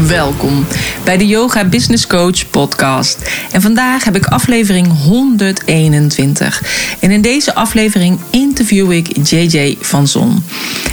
[0.00, 0.66] Welkom
[1.04, 3.30] bij de Yoga Business Coach podcast.
[3.50, 6.62] En vandaag heb ik aflevering 121.
[7.00, 10.44] En in deze aflevering interview ik JJ van Zon.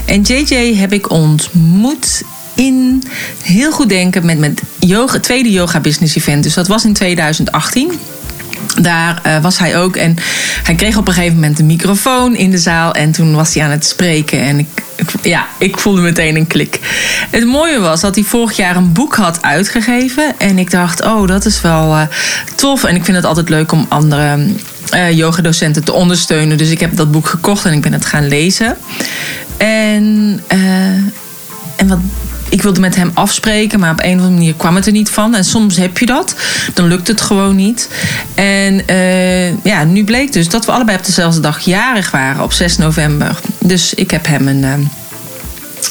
[0.05, 2.23] En JJ heb ik ontmoet
[2.55, 3.03] in
[3.43, 6.43] heel goed denken met mijn yoga, tweede yoga business event.
[6.43, 7.91] Dus dat was in 2018.
[8.81, 9.95] Daar uh, was hij ook.
[9.95, 10.15] En
[10.63, 12.93] hij kreeg op een gegeven moment een microfoon in de zaal.
[12.93, 14.41] En toen was hij aan het spreken.
[14.41, 14.67] En ik,
[15.21, 16.79] ja, ik voelde meteen een klik.
[17.29, 20.33] Het mooie was dat hij vorig jaar een boek had uitgegeven.
[20.37, 22.01] En ik dacht, oh, dat is wel uh,
[22.55, 22.83] tof.
[22.83, 24.37] En ik vind het altijd leuk om andere
[24.93, 26.57] uh, yogadocenten te ondersteunen.
[26.57, 28.77] Dus ik heb dat boek gekocht en ik ben het gaan lezen.
[29.57, 30.39] En,
[31.75, 31.99] en wat
[32.49, 35.09] ik wilde met hem afspreken, maar op een of andere manier kwam het er niet
[35.09, 35.35] van.
[35.35, 36.35] En soms heb je dat,
[36.73, 37.89] dan lukt het gewoon niet.
[38.35, 42.53] En uh, ja, nu bleek dus dat we allebei op dezelfde dag jarig waren, op
[42.53, 43.39] 6 november.
[43.59, 44.63] Dus ik heb hem een.
[44.63, 44.73] Uh,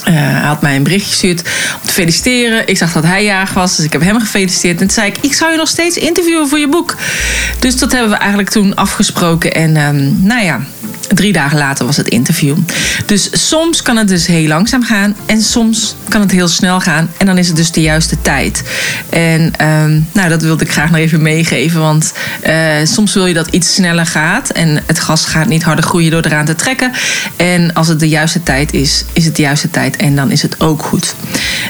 [0.09, 1.41] uh, hij had mij een berichtje gestuurd
[1.81, 2.69] om te feliciteren.
[2.69, 4.81] Ik zag dat hij jarig was, dus ik heb hem gefeliciteerd.
[4.81, 6.97] En toen zei ik, ik zou je nog steeds interviewen voor je boek.
[7.59, 9.55] Dus dat hebben we eigenlijk toen afgesproken.
[9.55, 10.61] En um, nou ja,
[11.09, 12.56] drie dagen later was het interview.
[13.06, 17.11] Dus soms kan het dus heel langzaam gaan en soms kan het heel snel gaan.
[17.17, 18.62] En dan is het dus de juiste tijd.
[19.11, 21.81] En um, nou, dat wilde ik graag nog even meegeven.
[21.81, 22.12] Want
[22.47, 24.50] uh, soms wil je dat iets sneller gaat.
[24.50, 26.92] En het gas gaat niet harder groeien door eraan te trekken.
[27.37, 29.97] En als het de juiste tijd is, is het de juiste tijd.
[29.97, 31.15] En dan is het ook goed.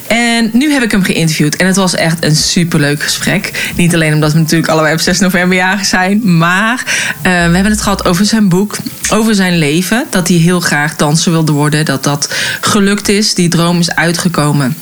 [0.07, 1.57] En nu heb ik hem geïnterviewd.
[1.57, 3.73] En het was echt een superleuk gesprek.
[3.77, 6.39] Niet alleen omdat we natuurlijk allebei op 6 november jarig zijn.
[6.39, 8.77] Maar uh, we hebben het gehad over zijn boek.
[9.11, 10.07] Over zijn leven.
[10.11, 11.85] Dat hij heel graag danser wilde worden.
[11.85, 13.35] Dat dat gelukt is.
[13.35, 14.77] Die droom is uitgekomen.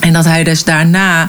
[0.00, 1.28] En dat hij dus daarna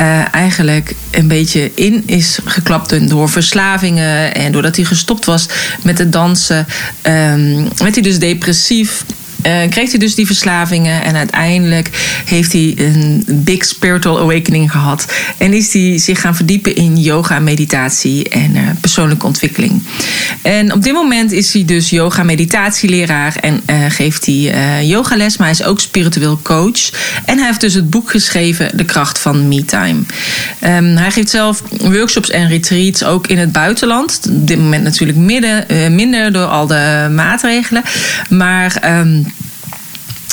[0.00, 4.34] uh, eigenlijk een beetje in is geklapt door verslavingen.
[4.34, 5.46] En doordat hij gestopt was
[5.82, 6.66] met het dansen,
[7.02, 9.04] um, werd hij dus depressief.
[9.46, 11.90] Uh, kreeg hij dus die verslavingen en uiteindelijk
[12.24, 15.12] heeft hij een big spiritual awakening gehad.
[15.38, 19.82] En is hij zich gaan verdiepen in yoga, meditatie en uh, persoonlijke ontwikkeling.
[20.42, 25.46] En op dit moment is hij dus yoga meditatieleraar en uh, geeft hij yogales, maar
[25.46, 26.90] hij is ook spiritueel coach.
[27.24, 30.02] En hij heeft dus het boek geschreven De kracht van me-time.
[30.64, 34.20] Um, hij geeft zelf workshops en retreats ook in het buitenland.
[34.30, 35.18] Op dit moment natuurlijk
[35.90, 37.82] minder door al de maatregelen.
[38.28, 39.31] Maar um,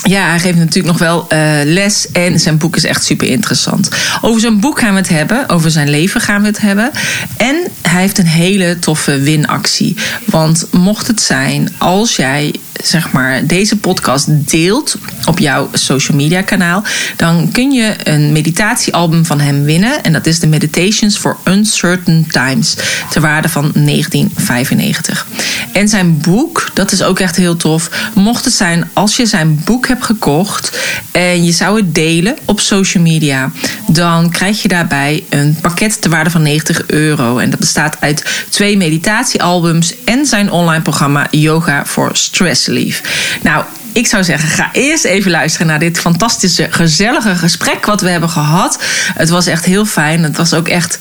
[0.04, 3.90] ja, hij geeft natuurlijk nog wel uh, les en zijn boek is echt super interessant.
[4.22, 6.92] Over zijn boek gaan we het hebben, over zijn leven gaan we het hebben.
[7.38, 9.96] En hij heeft een hele toffe winactie.
[10.26, 14.96] Want mocht het zijn, als jij zeg maar, deze podcast deelt
[15.26, 16.84] op jouw social media kanaal,
[17.16, 20.04] dan kun je een meditatiealbum van hem winnen.
[20.04, 22.76] En dat is de Meditations for Uncertain Times,
[23.10, 25.28] ter waarde van 1995.
[25.74, 27.90] En zijn boek, dat is ook echt heel tof.
[28.14, 30.78] Mocht het zijn, als je zijn boek hebt gekocht
[31.12, 33.52] en je zou het delen op social media,
[33.88, 37.38] dan krijg je daarbij een pakket ter waarde van 90 euro.
[37.38, 43.02] En dat bestaat uit twee meditatiealbums en zijn online programma Yoga for Stress Relief.
[43.42, 48.10] Nou, ik zou zeggen, ga eerst even luisteren naar dit fantastische, gezellige gesprek wat we
[48.10, 48.84] hebben gehad.
[49.14, 50.24] Het was echt heel fijn.
[50.24, 51.00] Het was ook echt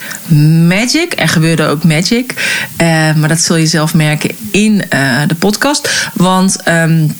[0.66, 1.21] magic.
[1.21, 2.34] Er gebeurde ook magic.
[2.81, 6.10] Uh, maar dat zul je zelf merken in uh, de podcast.
[6.15, 6.56] Want.
[6.69, 7.16] Um,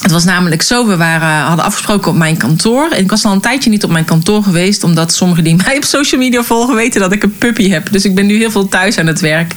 [0.00, 2.88] het was namelijk zo, we waren, hadden afgesproken op mijn kantoor.
[2.90, 5.76] En ik was al een tijdje niet op mijn kantoor geweest, omdat sommigen die mij
[5.76, 7.92] op social media volgen weten dat ik een puppy heb.
[7.92, 9.54] Dus ik ben nu heel veel thuis aan het werk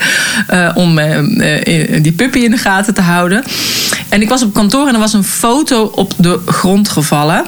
[0.50, 3.44] uh, om uh, uh, die puppy in de gaten te houden.
[4.10, 7.46] En ik was op kantoor en er was een foto op de grond gevallen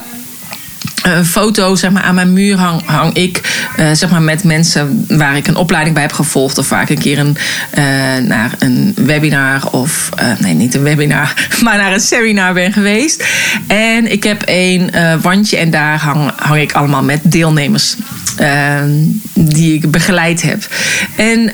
[1.03, 3.41] een foto zeg maar, aan mijn muur hang, hang ik
[3.79, 6.57] uh, zeg maar, met mensen waar ik een opleiding bij heb gevolgd.
[6.57, 7.37] Of vaak een keer een,
[7.77, 7.83] uh,
[8.27, 13.25] naar een webinar of uh, nee, niet een webinar, maar naar een seminar ben geweest.
[13.67, 17.95] En ik heb een wandje en daar hang, hang ik allemaal met deelnemers.
[19.33, 20.67] Die ik begeleid heb.
[21.15, 21.51] En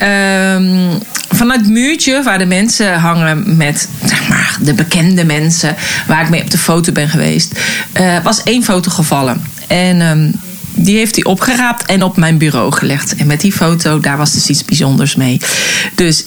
[1.35, 5.75] vanuit het muurtje waar de mensen hangen met zeg maar, de bekende mensen
[6.07, 7.59] waar ik mee op de foto ben geweest,
[8.00, 9.41] uh, was één foto gevallen.
[9.68, 10.33] En um,
[10.75, 13.15] die heeft hij opgeraapt en op mijn bureau gelegd.
[13.15, 15.41] En met die foto, daar was dus iets bijzonders mee.
[15.95, 16.25] Dus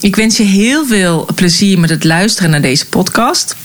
[0.00, 3.56] ik wens je heel veel plezier met het luisteren naar deze podcast.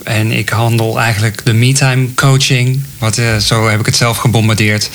[0.03, 2.83] en ik handel eigenlijk de me-time coaching.
[2.97, 4.89] Wat, zo heb ik het zelf gebombardeerd.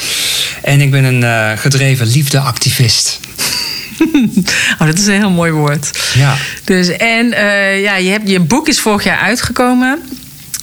[0.62, 3.20] En ik ben een gedreven liefdeactivist.
[4.78, 6.10] Oh, dat is een heel mooi woord.
[6.14, 6.36] Ja.
[6.64, 9.98] Dus, en uh, ja, je, hebt, je boek is vorig jaar uitgekomen.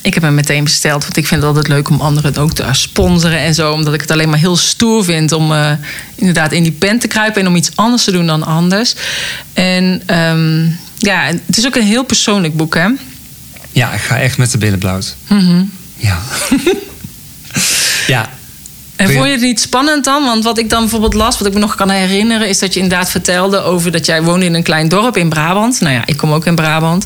[0.02, 2.66] Ik heb hem meteen besteld, want ik vind het altijd leuk om anderen ook te
[2.72, 3.72] sponsoren en zo.
[3.72, 5.72] Omdat ik het alleen maar heel stoer vind om uh,
[6.16, 8.96] inderdaad in die pen te kruipen en om iets anders te doen dan anders.
[9.54, 12.88] En um, ja, het is ook een heel persoonlijk boek, hè?
[13.72, 15.16] Ja, ik ga echt met de billen bloot.
[15.28, 15.72] Mm -hmm.
[15.96, 16.20] Ja.
[18.08, 18.30] ja,
[18.96, 20.24] en vond je het niet spannend dan?
[20.24, 22.80] Want wat ik dan bijvoorbeeld las, wat ik me nog kan herinneren, is dat je
[22.80, 25.80] inderdaad vertelde over dat jij woonde in een klein dorp in Brabant.
[25.82, 27.06] Nou ja, ik kom ook in Brabant.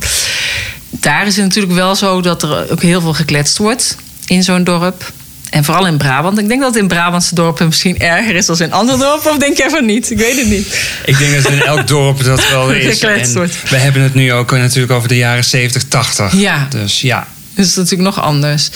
[0.90, 3.96] Daar is het natuurlijk wel zo dat er ook heel veel gekletst wordt
[4.26, 5.12] in zo'n dorp.
[5.50, 6.40] En vooral in Brabant.
[6.40, 9.32] Ik denk dat het in Brabantse dorpen misschien erger is dan in andere dorpen.
[9.32, 10.12] Of denk jij van niet?
[10.12, 10.80] Ik weet het niet.
[11.06, 13.00] Ik denk dat in elk dorp dat wel is.
[13.00, 13.32] En
[13.70, 16.34] we hebben het nu ook natuurlijk over de jaren 70, 80.
[16.34, 16.68] Ja.
[16.70, 17.28] Dus ja,
[17.60, 18.70] dus dat is natuurlijk nog anders.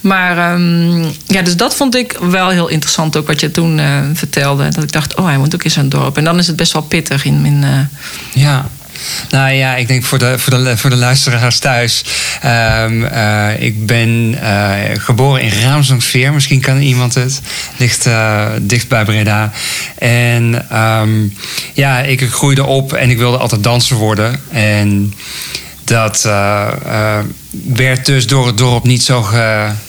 [0.00, 4.00] Maar um, ja, dus dat vond ik wel heel interessant ook wat je toen uh,
[4.14, 4.68] vertelde.
[4.68, 6.16] Dat ik dacht, oh, hij moet ook in zo'n dorp.
[6.16, 7.44] En dan is het best wel pittig in...
[7.44, 7.78] in uh...
[8.32, 8.68] Ja,
[9.30, 12.04] nou ja, ik denk voor de, voor de, voor de luisteraars thuis.
[12.44, 14.38] Um, uh, ik ben
[14.98, 16.32] geboren in Raamsdonksveer.
[16.32, 17.40] Misschien kan iemand het.
[17.76, 19.52] Ligt uh, dicht bij Breda.
[19.98, 21.36] En um,
[21.74, 24.40] ja, ik groeide op en ik wilde altijd danser worden.
[24.50, 25.14] En
[25.88, 27.18] dat uh, uh,
[27.74, 29.28] werd dus door het dorp niet zo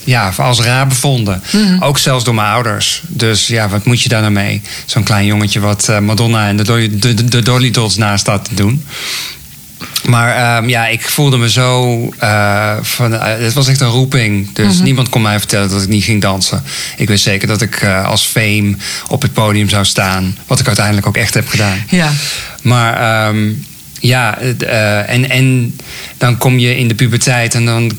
[0.03, 1.43] ja, als raar bevonden.
[1.51, 1.83] Mhm.
[1.83, 3.01] Ook zelfs door mijn ouders.
[3.07, 4.61] Dus ja, wat moet je daar nou mee?
[4.85, 8.45] Zo'n klein jongetje wat Madonna en de, Dolly, de, de, de Dolly Dots naast staat
[8.45, 8.85] te doen.
[10.03, 11.99] Maar um, ja, ik voelde me zo.
[12.81, 14.53] Van, het was echt een roeping.
[14.53, 14.83] Dus Mhm.
[14.83, 16.63] niemand kon mij vertellen dat ik niet ging dansen.
[16.97, 18.75] Ik wist zeker dat ik als fame
[19.07, 20.37] op het podium zou staan.
[20.47, 21.83] Wat ik uiteindelijk ook echt heb gedaan.
[21.89, 22.11] Ja.
[22.61, 23.65] Maar um,
[23.99, 25.75] ja, uh, en, en
[26.17, 27.91] dan kom je in de puberteit en dan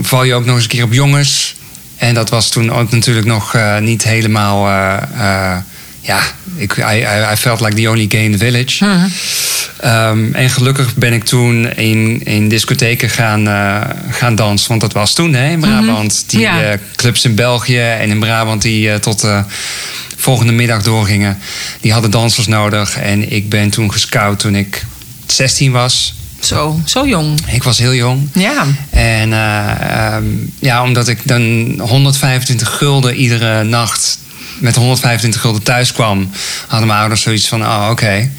[0.00, 1.54] val je ook nog eens een keer op jongens.
[1.96, 4.66] En dat was toen ook natuurlijk nog uh, niet helemaal.
[4.68, 5.56] Uh,
[6.00, 6.20] ja,
[6.56, 8.84] ik, I, I, felt like the only gay in the village.
[8.84, 10.10] -huh.
[10.10, 13.46] um, en gelukkig ben ik toen in, in discotheken gaan,
[14.10, 14.68] gaan dansen.
[14.68, 16.12] Want dat was toen hè, in Brabant.
[16.12, 16.30] -huh.
[16.30, 16.78] Die ja.
[16.96, 19.26] clubs in België en in Brabant die tot
[20.16, 21.38] volgende middag doorgingen.
[21.80, 22.96] Die hadden dansers nodig.
[22.96, 24.84] En ik ben toen gescout toen ik
[25.32, 26.14] 16 was.
[26.40, 27.38] Zo, zo jong.
[27.46, 28.28] Ik was heel jong.
[28.32, 28.66] Ja.
[28.90, 34.18] En uh, um, ja, omdat ik dan 125 gulden iedere nacht
[34.58, 36.30] met 125 gulden thuis kwam,
[36.66, 37.90] hadden mijn ouders zoiets van: oh, oké.
[37.90, 38.30] Okay.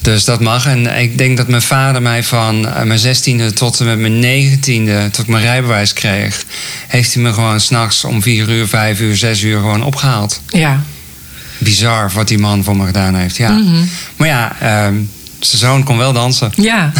[0.00, 0.66] Dus dat mag.
[0.66, 4.22] En ik denk dat mijn vader mij van uh, mijn 16e tot en met mijn
[4.22, 6.44] 19e, tot ik mijn rijbewijs kreeg,
[6.88, 10.40] heeft hij me gewoon s'nachts om 4 uur, 5 uur, 6 uur gewoon opgehaald.
[10.48, 10.82] Ja.
[11.58, 13.36] Bizar wat die man voor me gedaan heeft.
[13.36, 13.50] Ja.
[13.50, 13.88] Mm -hmm.
[14.16, 14.86] Maar ja.
[14.86, 15.10] Um,
[15.46, 16.50] zijn zoon kon wel dansen.
[16.54, 16.92] Ja.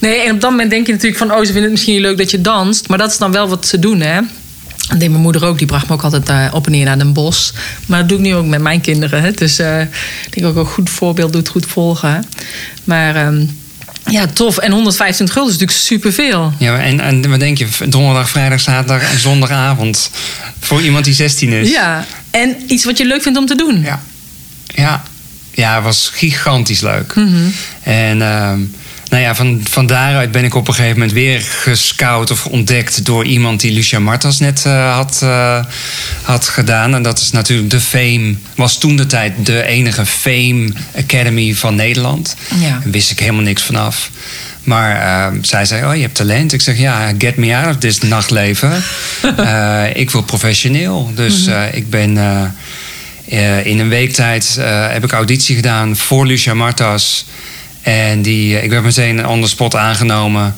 [0.00, 1.32] Nee, en op dat moment denk je natuurlijk van...
[1.32, 2.88] oh, ze vinden het misschien niet leuk dat je danst.
[2.88, 4.20] Maar dat is dan wel wat ze doen, hè?
[4.88, 5.58] Dat deed mijn moeder ook.
[5.58, 7.52] Die bracht me ook altijd uh, op en neer naar Den Bosch.
[7.86, 9.22] Maar dat doe ik nu ook met mijn kinderen.
[9.22, 9.30] Hè?
[9.30, 9.88] Dus uh, ik
[10.30, 12.10] denk ook een goed voorbeeld doet goed volgen.
[12.10, 12.18] Hè?
[12.84, 13.26] Maar...
[13.26, 13.58] Um,
[14.04, 14.58] Ja, tof.
[14.58, 16.52] En 125 gulden is natuurlijk superveel.
[16.58, 17.66] Ja, en, en wat denk je?
[17.88, 20.10] Donderdag, vrijdag, zaterdag en zondagavond.
[20.60, 21.70] Voor iemand die 16 is.
[21.70, 23.82] Ja, en iets wat je leuk vindt om te doen.
[23.82, 24.00] Ja.
[24.74, 25.02] Ja,
[25.60, 27.14] ja was gigantisch leuk.
[27.82, 28.58] En ehm,
[29.10, 33.04] nou ja, van, van daaruit ben ik op een gegeven moment weer gescout of ontdekt
[33.04, 35.64] door iemand die Lucia Martas net eh, had, eh,
[36.22, 36.94] had gedaan.
[36.94, 41.74] En dat is natuurlijk de Fame, was toen de tijd de enige Fame Academy van
[41.74, 42.36] Nederland.
[42.60, 42.68] Ja.
[42.68, 44.10] Daar wist ik helemaal niks vanaf.
[44.64, 46.52] Maar ehm, zij zei, oh je hebt talent.
[46.52, 48.72] Ik zeg, ja, get me out of this nachtleven.
[49.36, 51.10] Eh, ik wil professioneel.
[51.14, 51.68] Dus Mhm.
[51.72, 52.18] ik ben...
[53.30, 57.24] eh, in een week tijd eh, heb ik auditie gedaan voor Lucia Martas.
[57.82, 60.54] En die, eh, ik werd meteen on the spot aangenomen.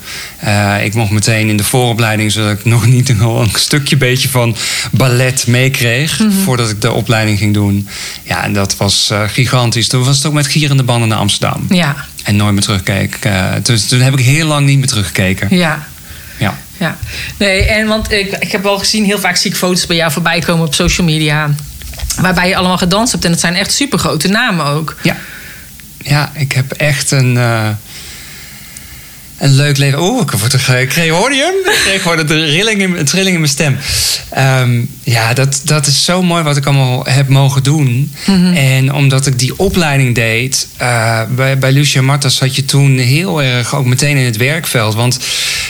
[0.82, 4.56] Ik mocht meteen in de vooropleiding, zodat ik nog niet een, een stukje beetje van
[4.90, 6.20] ballet meekreeg.
[6.44, 7.88] Voordat ik de opleiding ging doen.
[8.22, 9.88] Ja, en dat was gigantisch.
[9.88, 11.66] Toen was het ook met gierende banden naar Amsterdam.
[11.68, 13.18] Ja, En nooit meer terugkeek.
[13.62, 15.56] Dus toen heb ik heel lang niet meer teruggekeken.
[15.56, 15.90] ja.
[16.38, 16.58] Ja.
[16.78, 16.96] Ja,
[17.36, 20.12] nee, en want ik, ik heb wel gezien, heel vaak zie ik foto's bij jou
[20.12, 21.50] voorbij komen op social media.
[22.20, 23.24] Waarbij je allemaal gedanst hebt.
[23.24, 24.96] En dat zijn echt super grote namen ook.
[25.02, 25.16] Ja.
[25.98, 27.68] Ja, ik heb echt een, eh,
[29.42, 30.02] een leuk leven.
[30.02, 31.72] Oeh, ik word er, ik kreeg, hoorde je hem?
[31.72, 33.78] Ik kreeg gewoon een trilling in, een trilling in mijn stem.
[34.30, 38.12] Ehm, ja, dat, dat is zo mooi wat ik allemaal heb mogen doen.
[38.54, 43.42] En omdat ik die opleiding deed, eh, bij, bij Lucia Martas zat je toen heel
[43.42, 44.94] erg ook meteen in het werkveld.
[44.94, 45.18] Want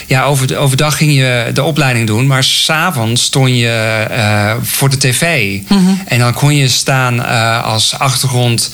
[0.07, 4.97] ja, over, overdag ging je de opleiding doen, maar s'avonds stond je eh, voor de
[4.97, 5.59] tv.
[6.07, 8.71] En dan kon je staan eh, als achtergrond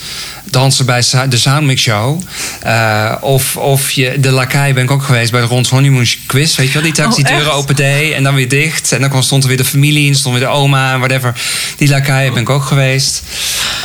[0.51, 2.21] dansen bij de Soundmix Show.
[2.61, 6.55] Eh, of, of je, de lakai ben ik ook geweest bij de Rond Honeymoon Quiz.
[6.55, 8.91] Weet je wel, die telkens Oh, die deuren open deed en dan weer dicht.
[8.91, 11.33] En dan stond er weer de familie in, stond weer de oma en whatever.
[11.77, 13.21] Die lakai ben ik ook geweest.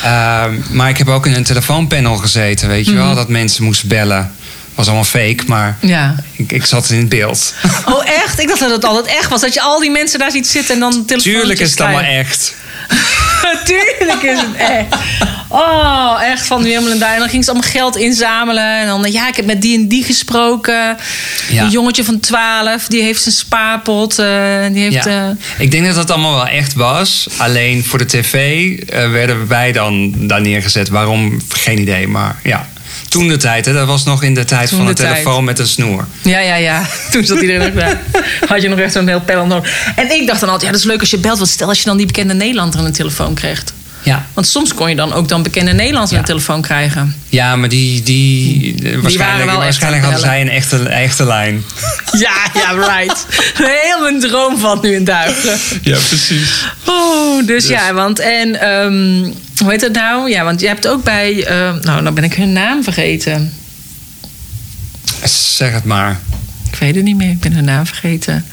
[0.02, 3.00] Ehm, maar ik heb ook in een telefoonpanel gezeten, weet je Mhm.
[3.02, 3.14] wel.
[3.14, 4.32] Dat mensen moesten bellen.
[4.74, 6.14] Was allemaal fake, maar Ja.
[6.36, 7.54] ik, ik zat in het beeld.
[7.92, 8.40] Oh, echt?
[8.40, 9.40] Ik dacht dat het altijd echt was.
[9.40, 12.00] Dat je al die mensen daar ziet zitten en dan telefoontjes Tuurlijk is het allemaal
[12.00, 12.54] echt.
[13.64, 14.96] Tuurlijk is het echt.
[15.48, 17.12] Oh, echt van Wimmel en daar.
[17.12, 18.78] En dan ging ze allemaal geld inzamelen.
[18.80, 20.96] En dan, ja, ik heb met die en die gesproken.
[21.50, 21.62] Ja.
[21.62, 24.18] Een jongetje van 12, die heeft zijn spaarpot.
[24.18, 24.26] eh,
[24.72, 25.28] die heeft, Ja.
[25.58, 27.26] eh, Ik denk dat dat allemaal wel echt was.
[27.36, 28.34] Alleen voor de tv
[28.78, 30.88] eh, werden wij dan daar neergezet.
[30.88, 31.40] Waarom?
[31.48, 32.08] Geen idee.
[32.08, 32.68] Maar ja,
[33.14, 33.64] toen de tijd.
[33.66, 35.14] Hè, dat was nog in de tijd Toen van de de tijd.
[35.14, 36.06] telefoon met een snoer.
[36.22, 36.86] Ja, ja, ja.
[37.10, 38.00] Toen zat iedereen nog daar.
[38.48, 39.92] Had je nog echt zo'n heel panel nodig.
[39.96, 41.38] En ik dacht dan altijd, ja, dat is leuk als je belt.
[41.38, 43.72] Want stel als je dan die bekende Nederlander aan de telefoon krijgt.
[44.02, 46.22] Ja, Want soms kon je dan ook dan bekende Nederlanders aan Ja.
[46.22, 47.16] de telefoon krijgen.
[47.28, 51.62] ja maar die, die, eh, waarschijnlijk, wel waarschijnlijk aan hadden zij een echte, echte lijn.
[52.18, 53.26] Ja, ja, right.
[53.82, 55.58] Heel mijn droom valt nu in duigen.
[55.82, 56.50] Ja, precies.
[56.86, 60.30] Oh, dus, ja, want en ehm, hoe heet het nou?
[60.30, 63.52] Ja, want je hebt ook bij, ehm, nou, dan ben ik hun naam vergeten.
[65.24, 66.20] Zeg het maar.
[66.70, 68.44] Ik weet het niet meer, ik ben hun naam vergeten.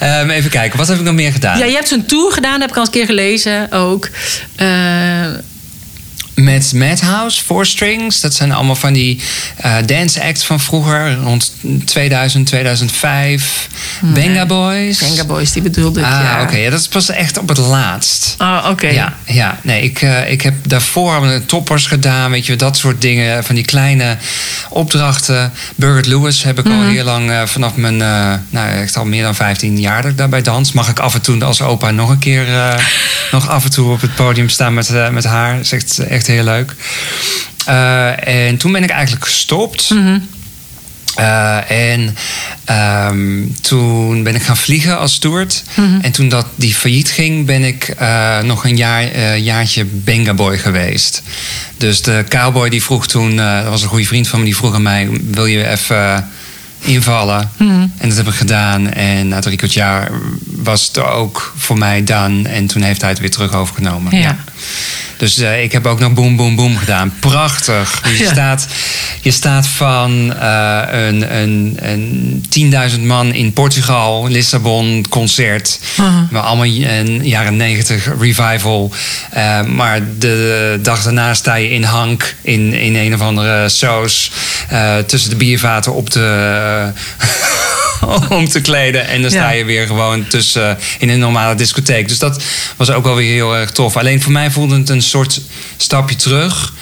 [0.00, 1.58] Ehm, even kijken, wat heb ik nog meer gedaan?
[1.58, 4.08] Ja, je hebt zo'n tour gedaan, dat heb ik al eens een keer gelezen ook.
[4.56, 5.26] Eh,
[6.40, 8.20] Met Madhouse, Four Strings.
[8.20, 9.20] Dat zijn allemaal van die
[9.56, 11.14] eh, dance acts van vroeger.
[11.14, 11.52] Rond
[11.84, 13.68] 2000, 2005.
[14.00, 14.98] Benga Boys.
[14.98, 16.06] Venga Boys, die bedoelde ik.
[16.06, 16.42] Ah, ja.
[16.42, 16.56] oké.
[16.56, 18.34] Ja, dat is pas echt op het laatst.
[18.38, 18.88] Ah, oké.
[18.88, 23.44] Ja, ja, nee, ik, eh, ik heb daarvoor toppers gedaan, weet je, dat soort dingen,
[23.44, 24.16] van die kleine
[24.68, 25.52] opdrachten.
[25.74, 27.96] Burgert Lewis heb ik al heel lang, eh, vanaf mijn,
[28.50, 30.72] nou echt al meer dan 15 jaar dat ik daarbij dans.
[30.72, 32.46] Mag ik af en toe als opa nog een keer,
[33.30, 35.56] nog af en toe op het podium staan met, met haar.
[35.56, 36.74] Dat is echt, echt heel leuk.
[37.66, 39.94] Eh, en toen ben ik eigenlijk gestopt.
[41.14, 42.16] Eh, en
[42.64, 45.62] ehm, toen ben ik gaan vliegen als steward.
[46.00, 50.58] En toen dat die failliet ging, ben ik eh, nog een jaar, jaartje Benga Boy
[50.58, 51.22] geweest.
[51.76, 54.74] Dus de cowboy die vroeg toen, dat was een goede vriend van me, die vroeg
[54.74, 56.28] aan mij: Wil je even
[56.80, 57.50] invallen?
[57.98, 58.92] En dat heb ik gedaan.
[58.92, 60.10] En na drie kwart jaar
[60.44, 62.46] was het ook voor mij dan.
[62.46, 64.16] En toen heeft hij het weer terug overgenomen.
[64.16, 64.36] Ja.
[65.16, 67.14] Dus eh, ik heb ook nog Boom Boom Boom gedaan.
[67.20, 68.00] Prachtig.
[68.18, 68.30] Je, Ja.
[68.32, 68.66] staat,
[69.20, 72.44] je staat van eh, een, een, een
[72.94, 75.78] 10.000 man in Portugal, Lissabon, concert.
[76.30, 78.92] Maar allemaal een jaren 90 revival.
[79.30, 84.30] Eh, maar de dag daarna sta je in Hank in, in een of andere saus.
[84.68, 86.92] eh, tussen de biervaten op de.
[88.28, 89.08] om te kleden.
[89.08, 89.56] En dan sta Ja.
[89.56, 92.08] je weer gewoon tussen in een normale discotheek.
[92.08, 92.42] Dus dat
[92.76, 93.96] was ook wel weer heel erg tof.
[93.96, 95.40] Alleen voor mij voelde het een soort
[95.76, 96.72] stapje terug.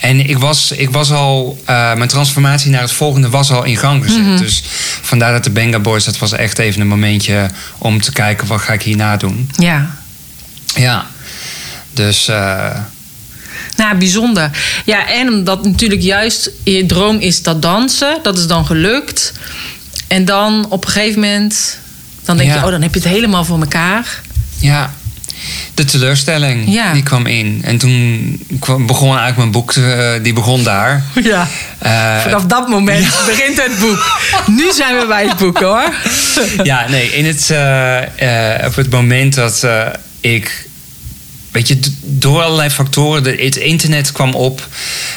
[0.00, 3.76] En ik was, ik was al, eh, mijn transformatie naar het volgende was al in
[3.76, 4.38] gang gezet.
[4.38, 4.62] Dus
[5.02, 8.60] vandaar dat de Benga Boys, dat was echt even een momentje om te kijken wat
[8.60, 9.50] ga ik hierna doen.
[9.56, 9.90] Ja.
[10.74, 11.06] Ja,
[11.92, 12.70] dus eh,
[13.76, 14.50] Nou, bijzonder.
[14.84, 18.18] Ja, en omdat natuurlijk juist je droom is dat dansen.
[18.22, 19.32] Dat is dan gelukt.
[20.06, 21.78] En dan op een gegeven moment...
[22.24, 22.54] Dan denk Ja.
[22.56, 24.20] je, oh, dan heb je het helemaal voor elkaar.
[24.58, 24.92] Ja,
[25.74, 26.92] de teleurstelling Ja.
[26.92, 27.60] die kwam in.
[27.64, 31.02] En toen kwam- begon eigenlijk mijn boek, eh, die begon daar.
[31.22, 31.48] Ja.
[31.78, 34.20] Eh, Vanaf dat moment begint het boek.
[34.46, 35.84] Nu zijn we bij het boek, hoor.
[36.62, 39.66] ja, nee, in het, eh, op het moment dat
[40.20, 40.70] ik.
[41.52, 44.66] Weet je, door allerlei factoren, de, het internet kwam op.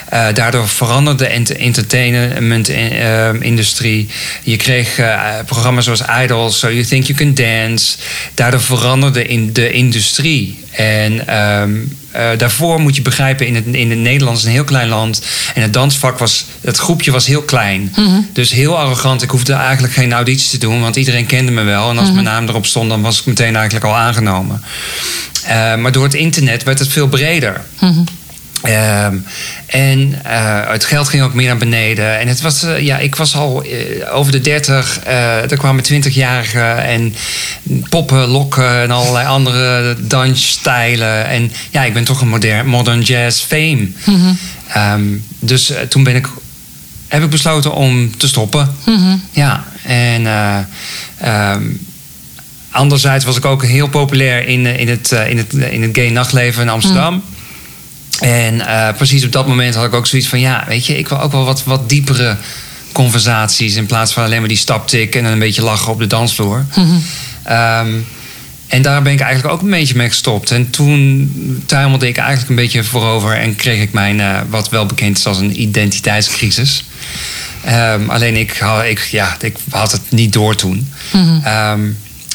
[0.09, 4.09] eh, daardoor veranderde de ent- entertainment-industrie.
[4.43, 7.97] je kreeg eh, programma's zoals Idols, So You Think You Can Dance.
[8.33, 10.63] Daardoor veranderde in de industrie.
[10.71, 11.71] En ehm,
[12.11, 15.21] eh, daarvoor moet je begrijpen, in het, in het Nederlands een heel klein land.
[15.53, 17.93] En het dansvak was, het groepje was heel klein.
[18.33, 19.21] Dus heel arrogant.
[19.21, 21.89] Ik hoefde eigenlijk geen auditie te doen, want iedereen kende me wel.
[21.89, 24.63] En als mijn naam erop stond, dan was ik meteen eigenlijk al aangenomen.
[25.45, 27.61] Eh, maar door het internet werd het veel breder.
[28.61, 29.15] Ehm,
[29.65, 32.19] en eh, het geld ging ook meer naar beneden.
[32.19, 33.65] En het was, eh, ja, ik was al
[34.11, 34.99] over de 30.
[35.03, 37.15] eh er kwamen 20-jarigen en
[37.89, 41.25] poppen, lokken en allerlei andere dansstijlen.
[41.27, 43.87] En ja, ik ben toch een modern, modern jazz fame.
[44.67, 45.03] Ehm,
[45.39, 46.27] dus toen ben ik,
[47.07, 48.75] heb ik besloten om te stoppen.
[49.31, 50.57] Ja, en eh,
[51.17, 51.63] ehm,
[52.75, 55.95] anderzijds was ik ook heel populair in, eh, in, het, eh, in, het, in het
[55.97, 57.23] gay nachtleven in Amsterdam.
[58.19, 60.39] En eh, precies op dat moment had ik ook zoiets van...
[60.39, 62.37] ja, weet je, ik wil ook wel wat, wat diepere
[62.91, 63.75] conversaties...
[63.75, 66.65] in plaats van alleen maar die staptik en een beetje lachen op de dansvloer.
[67.43, 67.93] Ehm,
[68.67, 70.51] en daar ben ik eigenlijk ook een beetje mee gestopt.
[70.51, 73.33] En toen tuimelde ik eigenlijk een beetje voorover...
[73.37, 76.85] en kreeg ik mijn, eh, wat wel bekend is als een identiteitscrisis.
[77.63, 80.89] Ehm, alleen ik, had- ik, ja, ik had het niet door toen.
[81.43, 81.81] Ehm,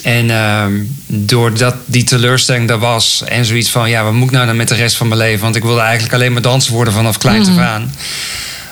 [0.03, 0.73] en ehm,
[1.07, 4.69] doordat die teleurstelling er was en zoiets van, ja, wat moet ik nou dan met
[4.69, 5.41] de rest van mijn leven?
[5.41, 7.95] Want ik wilde eigenlijk alleen maar danser worden vanaf kleins af aan.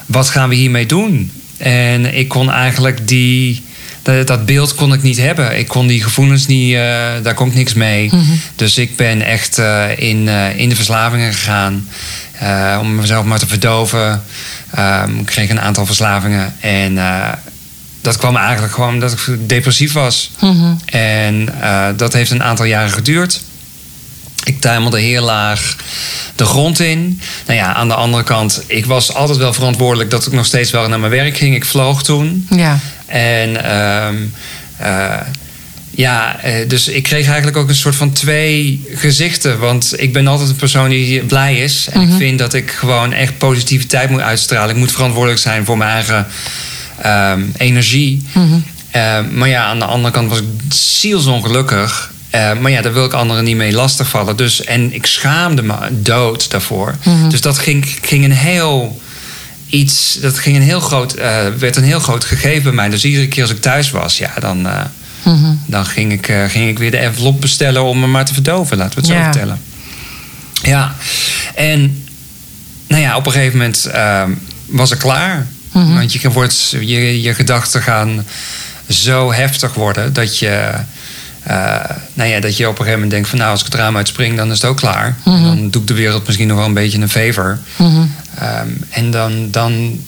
[0.06, 1.30] Wat gaan we hiermee doen?
[1.56, 3.62] En ik kon eigenlijk die,
[4.02, 5.58] dat, dat beeld kon ik niet hebben.
[5.58, 6.80] Ik kon die gevoelens niet, eh,
[7.22, 8.10] daar kon ik niks mee.
[8.54, 11.88] Dus ik ben echt eh, in, eh, in de verslavingen gegaan.
[12.80, 14.22] om mezelf maar te verdoven.
[14.70, 16.54] Ehm, ik kreeg een aantal verslavingen.
[16.60, 16.98] En
[18.00, 20.30] dat kwam eigenlijk gewoon omdat ik depressief was.
[20.84, 23.40] En eh, dat heeft een aantal jaren geduurd.
[24.44, 25.76] Ik tuimelde heel laag
[26.34, 27.20] de grond in.
[27.46, 30.70] Nou ja, aan de andere kant, ik was altijd wel verantwoordelijk dat ik nog steeds
[30.70, 31.54] wel naar mijn werk ging.
[31.54, 32.46] Ik vloog toen.
[32.50, 32.78] Ja.
[33.06, 34.16] En ehm,
[34.76, 35.20] eh,
[35.90, 39.58] ja, eh, dus ik kreeg eigenlijk ook een soort van twee gezichten.
[39.58, 41.88] Want ik ben altijd een persoon die blij is.
[41.90, 44.70] En ik vind dat ik gewoon echt positiviteit moet uitstralen.
[44.70, 46.26] Ik moet verantwoordelijk zijn voor mijn eigen
[47.02, 48.26] ehm, energie.
[48.90, 52.12] Eh, maar ja, aan de andere kant was ik zielsongelukkig.
[52.30, 54.36] Eh, maar ja, daar wil ik anderen niet mee lastigvallen.
[54.36, 56.94] Dus, en ik schaamde me dood daarvoor.
[57.28, 59.00] Dus dat ging, ging een heel
[59.68, 62.88] iets, dat ging een heel groot, eh, werd een heel groot gegeven bij mij.
[62.88, 64.80] Dus iedere keer als ik thuis was, ja, dan, eh,
[65.66, 68.76] dan ging, ik, eh, ging ik weer de envelop bestellen om me maar te verdoven,
[68.76, 69.60] laten we het zo vertellen.
[70.62, 70.94] Ja,
[71.54, 72.04] en
[72.86, 74.30] nou ja, op een gegeven moment ehm,
[74.66, 75.46] was ik klaar.
[75.72, 78.24] Want je, wordt, je, je gedachten gaan
[78.88, 80.70] zo heftig worden dat je,
[81.42, 81.56] eh,
[82.14, 83.96] nou ja, dat je op een gegeven moment denkt van nou, als ik het raam
[83.96, 85.16] uitspring, dan is het ook klaar.
[85.24, 87.58] En dan doe ik de wereld misschien nog wel een beetje een favor.
[88.38, 90.00] Ehm, en dan, dan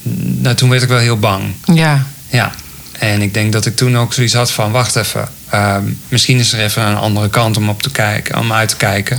[0.42, 1.42] nou, toen werd ik wel heel bang.
[1.75, 2.07] Ja.
[2.29, 2.53] Ja.
[2.99, 5.29] En ik denk dat ik toen ook zoiets had van wacht even.
[5.51, 8.77] ehm, misschien is er even een andere kant om op te kijken, om uit te
[8.77, 9.16] kijken.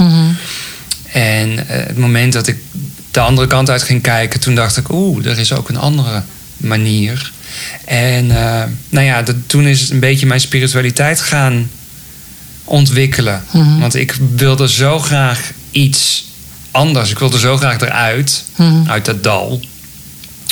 [1.11, 2.57] En eh, het moment dat ik
[3.11, 6.23] de andere kant uit ging kijken, toen dacht ik, oeh, er is ook een andere
[6.57, 7.31] manier.
[7.85, 11.69] En eh, nou ja, dat, toen is het een beetje mijn spiritualiteit gaan
[12.63, 13.43] ontwikkelen.
[13.79, 16.25] Want ik wilde zo graag iets
[16.71, 17.11] anders.
[17.11, 18.43] Ik wilde zo graag eruit,
[18.87, 19.61] uit dat dal.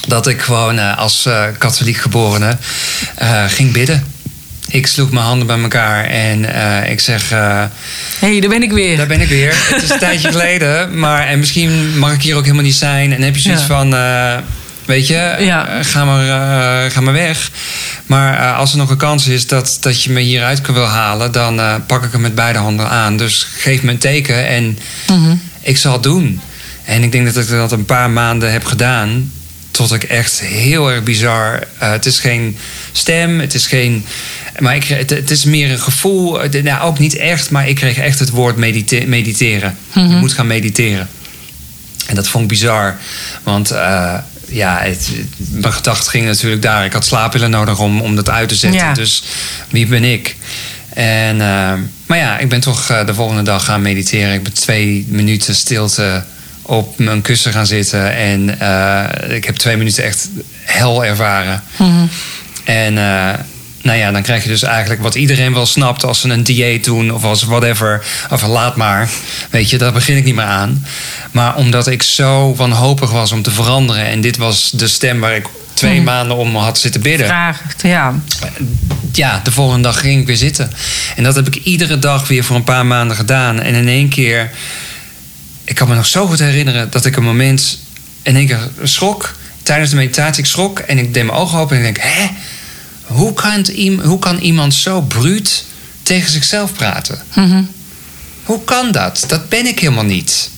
[0.08, 2.58] Dat ik gewoon eh, als eh, katholiek geborene
[3.48, 4.04] ging bidden.
[4.72, 7.32] Ik sloeg mijn handen bij elkaar en eh, ik zeg...
[7.32, 7.64] eh,
[8.20, 8.98] Hé, hey, daar ben ik weer.
[8.98, 9.54] daar ben ik weer.
[9.74, 11.00] Het is een tijdje geleden.
[11.00, 13.14] Maar en misschien mag ik hier ook helemaal niet zijn.
[13.14, 13.68] En heb je zoiets Ja.
[13.68, 13.96] van...
[13.96, 14.38] eh,
[14.86, 15.84] weet je, Ja.
[15.84, 17.52] ga, maar, ga maar weg.
[18.06, 21.32] Maar als er nog een kans is dat, dat je me hieruit wil halen...
[21.32, 23.18] dan pak ik hem met beide handen aan.
[23.18, 24.80] Dus geef me een teken en
[25.62, 26.42] ik zal het doen.
[26.86, 29.32] En ik denk dat ik dat een paar maanden heb gedaan...
[29.72, 31.64] tot ik echt heel erg bizar...
[31.78, 32.58] het is geen
[32.92, 34.06] stem, het is geen...
[34.60, 36.44] Maar ik, het, het is meer een gevoel.
[36.44, 39.78] eh, Nou, ook niet echt, maar ik kreeg echt het woord medite- mediteren.
[39.94, 41.10] Je moet gaan mediteren.
[42.08, 42.98] En dat vond ik bizar.
[43.44, 44.14] Want eh,
[44.48, 45.10] ja, het,
[45.52, 46.86] mijn gedachten gingen natuurlijk daar.
[46.86, 48.80] Ik had slaappillen nodig om, om dat uit te zetten.
[48.80, 48.94] Ja.
[48.94, 49.24] Dus
[49.70, 50.36] wie ben ik?
[50.94, 51.74] En, eh,
[52.06, 54.34] maar ja, ik ben toch de volgende dag gaan mediteren.
[54.34, 56.24] Ik ben twee minuten stilte
[56.62, 58.14] op mijn kussen gaan zitten.
[58.16, 58.50] En
[59.32, 60.30] ik heb twee minuten echt
[60.64, 61.64] hel ervaren.
[62.64, 63.34] En eh,
[63.82, 66.84] nou ja, dan krijg je dus eigenlijk wat iedereen wel snapt als ze een dieet
[66.84, 68.06] doen of als whatever.
[68.32, 69.10] Of laat maar.
[69.50, 70.86] Weet je, daar begin ik niet meer aan.
[71.32, 74.06] Maar omdat ik zo wanhopig was om te veranderen.
[74.06, 77.28] En dit was de stem waar ik twee maanden om had zitten bidden.
[77.28, 78.14] Vraag, ja.
[79.14, 80.72] Ja, de volgende dag ging ik weer zitten.
[81.16, 83.62] En dat heb ik iedere dag weer voor een paar maanden gedaan.
[83.62, 84.52] En in één keer,
[85.64, 87.80] ik kan me nog zo goed herinneren dat ik een moment
[88.22, 89.36] in één keer schrok.
[89.64, 92.30] Tijdens de meditatie, ik schrok en ik deed mijn ogen open en ik denk: hè?
[93.10, 95.66] Hoe kan, het, hoe kan iemand zo bruut
[96.04, 97.22] tegen zichzelf praten?
[98.44, 99.24] Hoe kan dat?
[99.28, 100.50] Dat ben ik helemaal niet.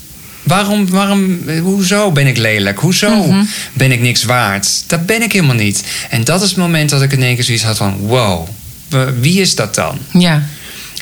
[0.43, 2.79] Waarom, waarom, hoezo ben ik lelijk?
[2.79, 3.33] Hoezo
[3.73, 4.83] ben ik niks waard?
[4.87, 5.83] Dat ben ik helemaal niet.
[6.09, 7.97] En dat is het moment dat ik in één keer zoiets had van...
[7.97, 8.47] wow,
[9.19, 9.97] wie is dat dan?
[10.13, 10.43] Ja.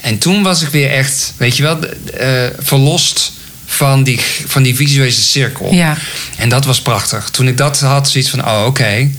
[0.02, 3.32] En toen was ik weer echt, weet je wel, eh, verlost
[3.66, 5.74] van die, van die visuele cirkel.
[5.74, 5.98] Ja.
[6.38, 7.30] En dat was prachtig.
[7.30, 9.12] Toen ik dat had, zoiets van, oh oké,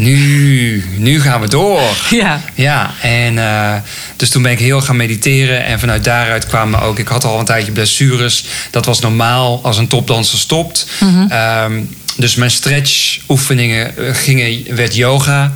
[0.00, 1.82] nu, nu gaan we door.
[2.10, 2.40] Ja.
[2.54, 3.74] Ja, en eh,
[4.16, 5.64] dus toen ben ik heel gaan mediteren.
[5.64, 6.98] En vanuit daaruit kwamen ook...
[6.98, 8.44] Ik had al een tijdje blessures.
[8.70, 10.86] Dat was normaal als een topdanser stopt.
[11.28, 11.80] Ehm,
[12.16, 15.52] dus mijn stretch-oefeningen eh, gingen, werd yoga.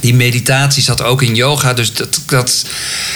[0.00, 1.72] Die meditatie zat ook in yoga.
[1.72, 2.64] Dus dat, dat,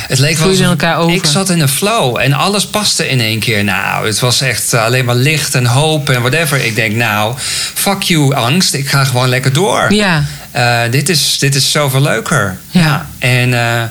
[0.06, 1.14] het leek wel elkaar over.
[1.14, 2.18] Ik zat in een flow.
[2.18, 3.64] En alles paste in één keer.
[3.64, 6.64] Nou, het was echt eh, alleen maar licht en hoop en whatever.
[6.64, 7.34] Ik denk, nou,
[7.74, 8.74] fuck you angst.
[8.74, 9.92] Ik ga gewoon lekker door.
[9.92, 10.24] Ja.
[10.52, 12.58] Eh, dit, is, dit is zoveel leuker.
[12.70, 13.06] Ja.
[13.18, 13.82] En eh,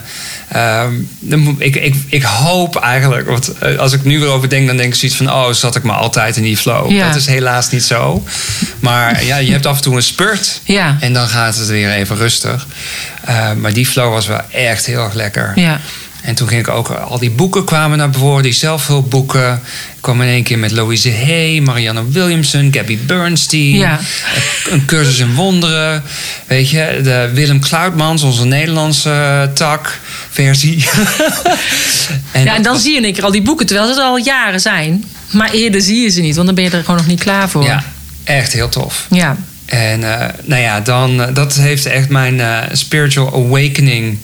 [0.48, 0.94] ehm,
[1.58, 4.92] ik, ik, ik hoop eigenlijk, want eh, als ik nu weer over denk, dan denk
[4.92, 6.90] ik zoiets van: oh, zat ik maar altijd in die flow.
[6.90, 7.06] Ja.
[7.06, 8.24] Dat is helaas niet zo.
[8.80, 10.60] Maar ja, je hebt af en toe een spurt.
[10.64, 10.96] Ja.
[11.00, 12.66] En dan gaat het weer even rustig.
[13.56, 15.52] Maar die flow was wel echt heel erg lekker.
[15.54, 15.80] Ja.
[16.22, 19.52] En toen ging ik ook, al die boeken kwamen naar voren, die zelfhulpboeken.
[19.94, 23.76] Ik kwam in één keer met Louise Hay, Marianne Williamson, Gabby Bernstein.
[23.76, 24.00] Ja.
[24.70, 26.02] Een cursus in wonderen.
[26.46, 30.84] Weet je, de Willem Kluitmans, onze Nederlandse eh, tak, versie.
[32.32, 34.06] en ja, en dan zie je in één keer al die boeken, terwijl ze er
[34.06, 35.04] al jaren zijn.
[35.30, 37.48] Maar eerder zie je ze niet, want dan ben je er gewoon nog niet klaar
[37.48, 37.64] voor.
[37.64, 37.84] Ja,
[38.24, 39.06] echt heel tof.
[39.10, 39.36] Ja.
[39.66, 44.18] En eh, nou ja, dan, eh, dat heeft echt mijn spiritual awakening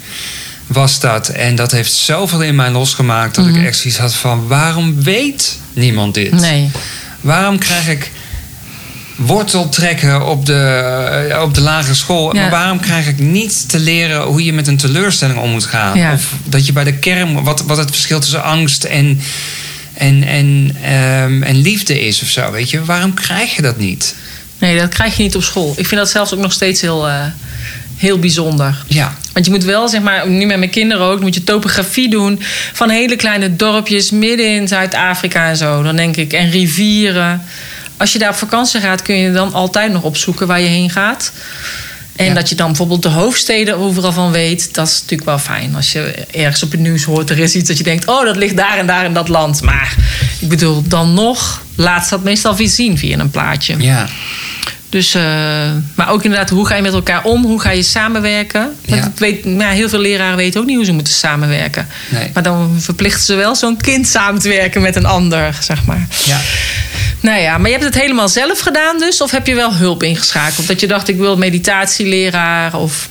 [0.69, 1.29] was dat.
[1.29, 4.47] En dat heeft zoveel in mij losgemaakt dat ik echt zoiets had van...
[4.47, 6.33] waarom weet niemand dit?
[6.33, 6.71] Nee.
[7.21, 8.11] Waarom krijg ik
[9.17, 10.63] worteltrekken op de,
[11.31, 12.35] eh, op de lagere school?
[12.35, 12.41] Ja.
[12.41, 15.99] Maar waarom krijg ik niet te leren hoe je met een teleurstelling om moet gaan?
[15.99, 16.13] Ja.
[16.13, 19.21] Of dat je bij de kern, wat, wat het verschil tussen angst en,
[19.95, 22.51] en, en, ehm, en liefde is of zo.
[22.51, 24.15] Weet je, waarom krijg je dat niet?
[24.59, 25.75] Nee, dat krijg je niet op school.
[25.77, 27.25] Ik vind dat zelfs ook nog steeds heel, eh,
[27.99, 28.85] heel bijzonder.
[28.87, 32.11] Ja, Want je moet wel, zeg maar, nu met mijn kinderen ook, moet je topografie
[32.11, 32.41] doen
[32.73, 35.83] van hele kleine dorpjes midden in Zuid-Afrika en zo.
[35.83, 37.43] Dan denk ik, en rivieren.
[37.97, 40.91] Als je daar op vakantie gaat, kun je dan altijd nog opzoeken waar je heen
[40.91, 41.33] gaat.
[42.17, 42.35] En Ja.
[42.35, 45.75] dat je dan bijvoorbeeld de hoofdsteden overal van weet, dat is natuurlijk wel fijn.
[45.77, 46.01] Als je
[46.33, 48.79] ergens op het nieuws hoort, er is iets dat je denkt, oh, dat ligt daar
[48.79, 49.63] en daar in dat land.
[49.63, 49.95] Maar
[50.41, 53.75] ik bedoel, dan nog laat ze dat meestal weer zien via een plaatje.
[53.79, 54.09] ja.
[54.91, 55.23] Dus, eh,
[55.95, 57.45] maar ook inderdaad, hoe ga je met elkaar om?
[57.45, 58.75] Hoe ga je samenwerken?
[58.87, 59.11] Want Ja.
[59.17, 61.89] weet, ja, heel veel leraren weten ook niet hoe ze moeten samenwerken.
[62.09, 62.31] Nee.
[62.35, 66.07] Maar dan verplichten ze wel zo'n kind samen te werken met een ander, zeg maar.
[66.25, 66.41] ja.
[67.21, 69.21] Nou ja, maar je hebt het helemaal zelf gedaan dus?
[69.21, 70.67] Of heb je wel hulp ingeschakeld?
[70.67, 73.09] Dat je dacht, ik wil meditatieleraar of...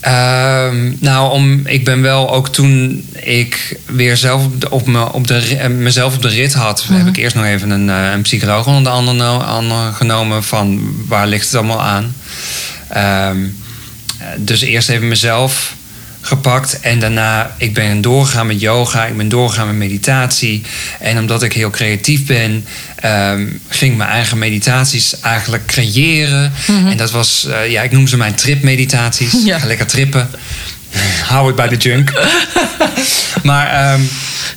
[0.00, 5.12] Ehm, nou, om, ik ben wel ook toen ik weer zelf op, de, op, me,
[5.12, 8.12] op de, eh, mezelf op de rit had, heb ik eerst nog even een, eh,
[8.12, 12.14] een psycholoog onder de andere genomen van waar ligt het allemaal aan.
[12.88, 13.44] Ehm,
[14.18, 15.74] eh, dus eerst even mezelf
[16.28, 20.62] gepakt en daarna ik ben doorgegaan met yoga, ik ben doorgegaan met meditatie
[21.00, 22.64] en omdat ik heel creatief ben,
[22.96, 28.06] ehm, ging ik mijn eigen meditaties eigenlijk creëren en dat was, eh, ja, ik noem
[28.06, 29.32] ze mijn tripmeditaties.
[29.48, 29.58] Ja.
[29.58, 30.30] Ga lekker trippen.
[31.30, 32.12] Hou het bij de junk.
[33.42, 34.00] maar ehm,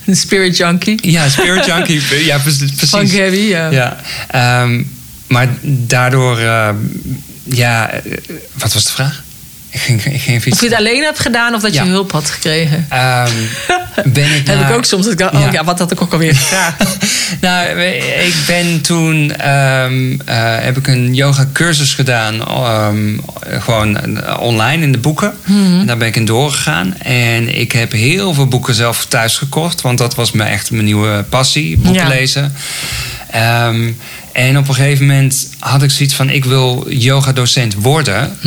[0.05, 1.11] Een spirit junkie?
[1.11, 2.25] ja, spirit junkie.
[2.25, 2.71] Ja, precies.
[2.75, 3.69] Van Gabby, ja.
[3.69, 4.83] Ja, ehm,
[5.27, 6.39] maar daardoor,
[7.43, 8.01] ja, eh,
[8.53, 9.23] wat was de vraag?
[9.71, 12.11] Ik ging, ik ging even Of je het alleen hebt gedaan of dat je hulp
[12.11, 12.85] had gekregen?
[12.89, 13.31] Ehm,
[14.13, 15.03] ben ik Heb ik ook soms.
[15.03, 15.51] Dat ik dacht, oh Ja.
[15.51, 15.63] ja.
[15.63, 16.97] wat had ik ook alweer gevraagd?
[17.41, 17.79] nou,
[18.25, 23.17] ik ben toen ehm, eh, heb ik een yoga cursus gedaan, ehm,
[23.59, 25.33] gewoon eh, online in de boeken.
[25.47, 26.97] En daar ben ik in doorgegaan.
[26.97, 30.85] En ik heb heel veel boeken zelf thuis gekocht, want dat was me echt mijn
[30.85, 32.55] nieuwe passie, boeken lezen.
[34.33, 38.37] En op een gegeven moment had ik zoiets van: ik wil yoga-docent worden,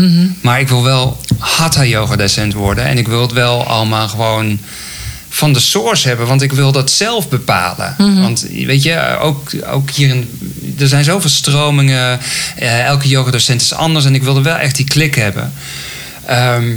[0.41, 2.85] maar ik wil wel hatha-yoga-docent worden.
[2.85, 4.59] En ik wil het wel allemaal gewoon
[5.29, 7.95] van de source hebben, want ik wil dat zelf bepalen.
[8.21, 10.29] Want weet je, ook, ook hier in
[10.79, 12.21] er zijn zoveel stromingen.
[12.57, 14.05] Eh, elke yogadocent is anders.
[14.05, 15.53] En ik wilde wel echt die klik hebben.
[16.27, 16.73] Ehm,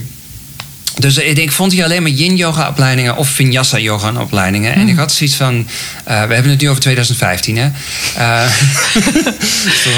[0.99, 4.73] dus ik, vond hier alleen maar yin-yoga opleidingen of vinyasa yoga opleidingen.
[4.75, 5.67] En ik had zoiets van,
[6.03, 7.63] eh, we hebben het nu over 2015 hè.
[7.63, 7.71] Eh,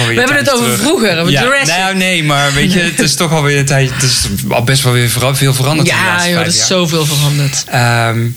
[0.07, 0.79] we hebben het over terug.
[0.79, 1.77] vroeger, ja, Jurassic.
[1.77, 4.83] Nou nee, maar weet je, het is toch alweer een tijd, het is al best
[4.83, 5.87] wel weer veel veranderd.
[5.87, 7.63] in de Ja, laatste joh, er is zoveel veranderd.
[7.67, 8.27] Ehm,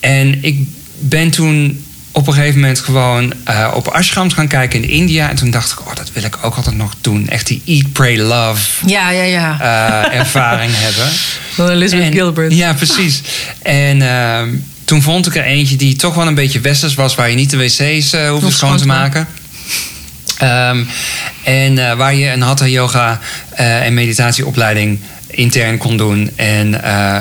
[0.00, 0.66] en ik
[0.98, 5.28] ben toen op een gegeven moment gewoon eh, op ashrams gaan kijken in India.
[5.28, 7.28] En toen dacht ik, oh, dat wil ik ook altijd nog doen.
[7.28, 9.60] Echt die eat, pray, love Ja, ja, ja.
[10.10, 11.12] eh, ervaring hebben.
[11.54, 12.52] Van Elizabeth En- Gilbert.
[12.54, 13.20] Ja, precies.
[13.62, 14.48] En ehm,
[14.84, 17.14] toen vond ik er eentje die toch wel een beetje westers was...
[17.14, 19.28] waar je niet de wc's eh hoefde schoon te schoon te maken.
[20.38, 20.84] Ehm,
[21.44, 23.20] en waar je een hatha yoga
[23.54, 26.30] en meditatieopleiding intern kon doen.
[26.36, 26.80] En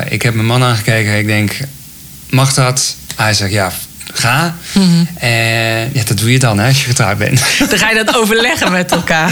[0.10, 1.18] ik heb mijn man aangekeken.
[1.18, 1.58] Ik denk,
[2.30, 2.96] mag dat?
[3.16, 3.72] Hij zegt, ja,
[4.14, 4.56] ga.
[4.74, 5.06] Mhm.
[5.18, 7.42] En ja, dat doe je dan hè, als je getrouwd bent.
[7.70, 9.32] Dan ga je dat overleggen met elkaar.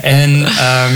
[0.00, 0.94] En ehm,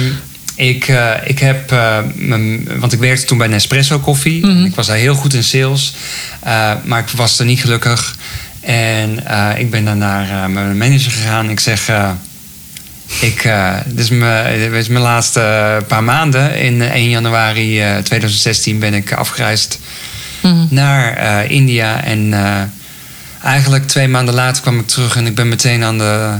[0.54, 4.46] ik, eh, ik heb, eh, mijn- want ik werkte toen bij Nespresso koffie.
[4.46, 4.64] Mhm.
[4.64, 5.94] Ik was daar heel goed in sales,
[6.42, 8.16] eh, maar ik was er niet gelukkig.
[8.60, 11.50] En eh, ik ben dan naar eh, mijn manager gegaan.
[11.50, 12.10] Ik zeg, eh,
[13.20, 16.58] ik, eh, dit, is mijn, dit is mijn laatste paar maanden.
[16.58, 19.78] In eh, 1 januari eh, 2016 ben ik afgereisd
[20.42, 20.66] Mhm.
[20.70, 22.04] naar eh, India.
[22.04, 22.60] En eh,
[23.42, 26.38] eigenlijk twee maanden later kwam ik terug en ik ben meteen aan de,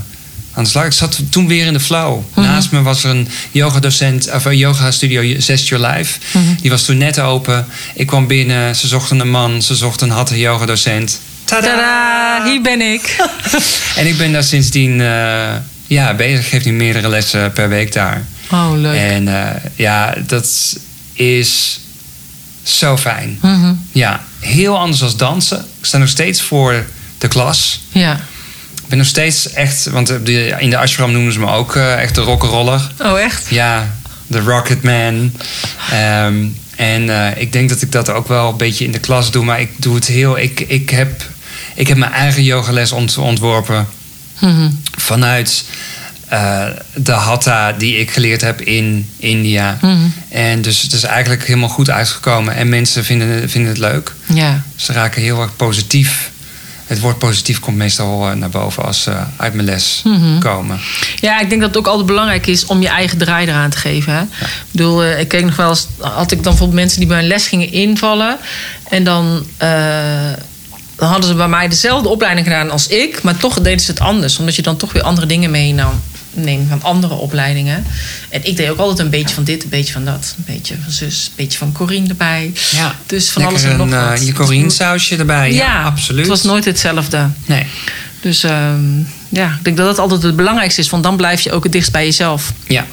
[0.53, 0.85] aan de slag.
[0.85, 2.23] Ik zat toen weer in de flow.
[2.35, 6.19] Naast me was er een yoga-docent, of een yoga-studio Zest Your Life.
[6.61, 7.67] Die was toen net open.
[7.95, 11.21] Ik kwam binnen, ze zochten een man, ze zochten een hatte yoga-docent.
[11.45, 11.67] Tada!
[11.67, 13.17] Tadaa, hier ben ik.
[13.97, 15.55] En ik ben daar sindsdien eh,
[15.87, 16.45] ja, bezig.
[16.45, 18.25] Ik geef nu meerdere lessen per week daar.
[18.51, 18.97] Oh, leuk.
[18.97, 20.77] En eh, ja, dat
[21.13, 21.79] is
[22.69, 23.39] zo fijn.
[23.43, 23.73] Mhm.
[23.93, 25.59] Ja, heel anders als dansen.
[25.79, 26.85] Ik sta nog steeds voor
[27.19, 27.81] de klas.
[27.93, 28.13] Ja.
[28.83, 32.03] Ik ben nog steeds echt, want de- in de ashram noemen ze me ook eh,
[32.03, 32.91] echt de rock'n'roller.
[33.03, 33.47] Oh, echt?
[33.51, 33.95] Ja,
[34.27, 35.33] de Rocket Man.
[35.91, 36.45] Ehm,
[36.77, 39.45] en eh, ik denk dat ik dat ook wel een beetje in de klas doe,
[39.45, 40.39] maar ik doe het heel.
[40.39, 41.23] Ik, ik, heb,
[41.75, 43.87] ik heb mijn eigen yogales ont, ontworpen
[44.41, 44.71] Mhm.
[44.97, 45.65] vanuit
[46.29, 49.79] eh, de hatha die ik geleerd heb in India.
[49.83, 49.97] Mhm.
[50.29, 54.12] En dus het is eigenlijk helemaal goed uitgekomen en mensen vinden, vinden het leuk.
[54.27, 54.62] Ja.
[54.77, 56.31] Ze raken heel erg positief.
[56.87, 60.39] Het woord positief komt meestal eh, naar boven als ze uit mijn les Mhm.
[60.39, 60.79] komen.
[61.21, 63.79] Ja, ik denk dat het ook altijd belangrijk is om je eigen draai eraan te
[63.79, 64.12] geven.
[64.12, 64.21] Hè?
[64.23, 67.19] Ik bedoel, eh, ik keek nog wel eens, had ik dan bijvoorbeeld mensen die bij
[67.19, 68.37] een les gingen invallen.
[68.89, 69.47] En dan,
[70.97, 74.01] dan hadden ze bij mij dezelfde opleiding gedaan als ik, maar toch deden ze het
[74.01, 74.39] anders.
[74.39, 76.01] Omdat je dan toch weer andere dingen meenam.
[76.37, 77.85] Neem van andere opleidingen.
[78.29, 80.35] En ik deed ook altijd een beetje van dit, een beetje van dat.
[80.38, 82.53] Een beetje van zus, een beetje van Corine erbij.
[82.70, 84.27] Ja, Dus van alles en nog een, eh, wat.
[84.27, 85.53] je Corine sausje erbij.
[85.53, 86.18] Ja, Ja, absoluut.
[86.20, 87.29] Het was nooit hetzelfde.
[87.46, 87.66] Nee.
[88.20, 90.90] Dus ehm, ja, ik denk dat dat altijd het belangrijkste is.
[90.90, 92.53] Want dan blijf je ook het dichtst bij jezelf.
[92.66, 92.87] Ja.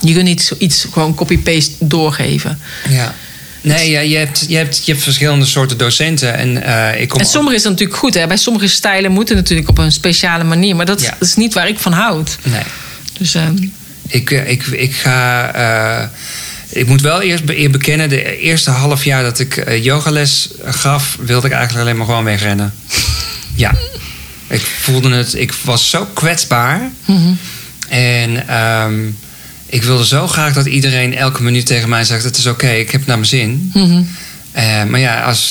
[0.00, 2.58] Je kunt niet iets gewoon copy-paste doorgeven.
[2.88, 3.14] ja.
[3.60, 6.34] Nee, ja, je, hebt, je, hebt, je hebt verschillende soorten docenten.
[6.36, 8.14] En eh, ik kom En sommige is natuurlijk goed.
[8.14, 8.26] Hè?
[8.26, 10.76] Bij sommige stijlen moeten natuurlijk op een speciale manier.
[10.76, 11.16] Maar dat, Ja.
[11.20, 12.38] is niet waar ik van houd.
[12.42, 12.62] Nee.
[13.18, 13.56] Dus ehm,
[14.08, 15.50] Ik, eh, ik, ik ga.
[15.54, 16.08] eh,
[16.68, 20.48] ik moet wel eerst be- eer bekennen, de eerste half jaar dat ik eh, yogales
[20.64, 22.74] gaf, wilde ik eigenlijk alleen maar gewoon wegrennen.
[23.54, 23.74] Ja.
[24.48, 26.90] Ik voelde het, ik was zo kwetsbaar.
[27.04, 27.32] mhm.
[27.88, 28.94] En ehm,
[29.66, 32.90] ik wilde zo graag dat iedereen elke minuut tegen mij zegt: Het is oké, ik
[32.90, 33.70] heb naar mijn zin.
[33.74, 34.02] Mhm.
[34.90, 35.48] Maar ja, als,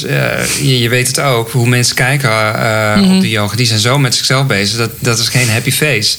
[0.61, 2.29] je, je weet het ook, hoe mensen kijken
[3.01, 3.15] Mhm.
[3.15, 3.55] op de yoga.
[3.55, 4.77] Die zijn zo met zichzelf bezig.
[4.77, 6.17] Dat, dat is geen happy face.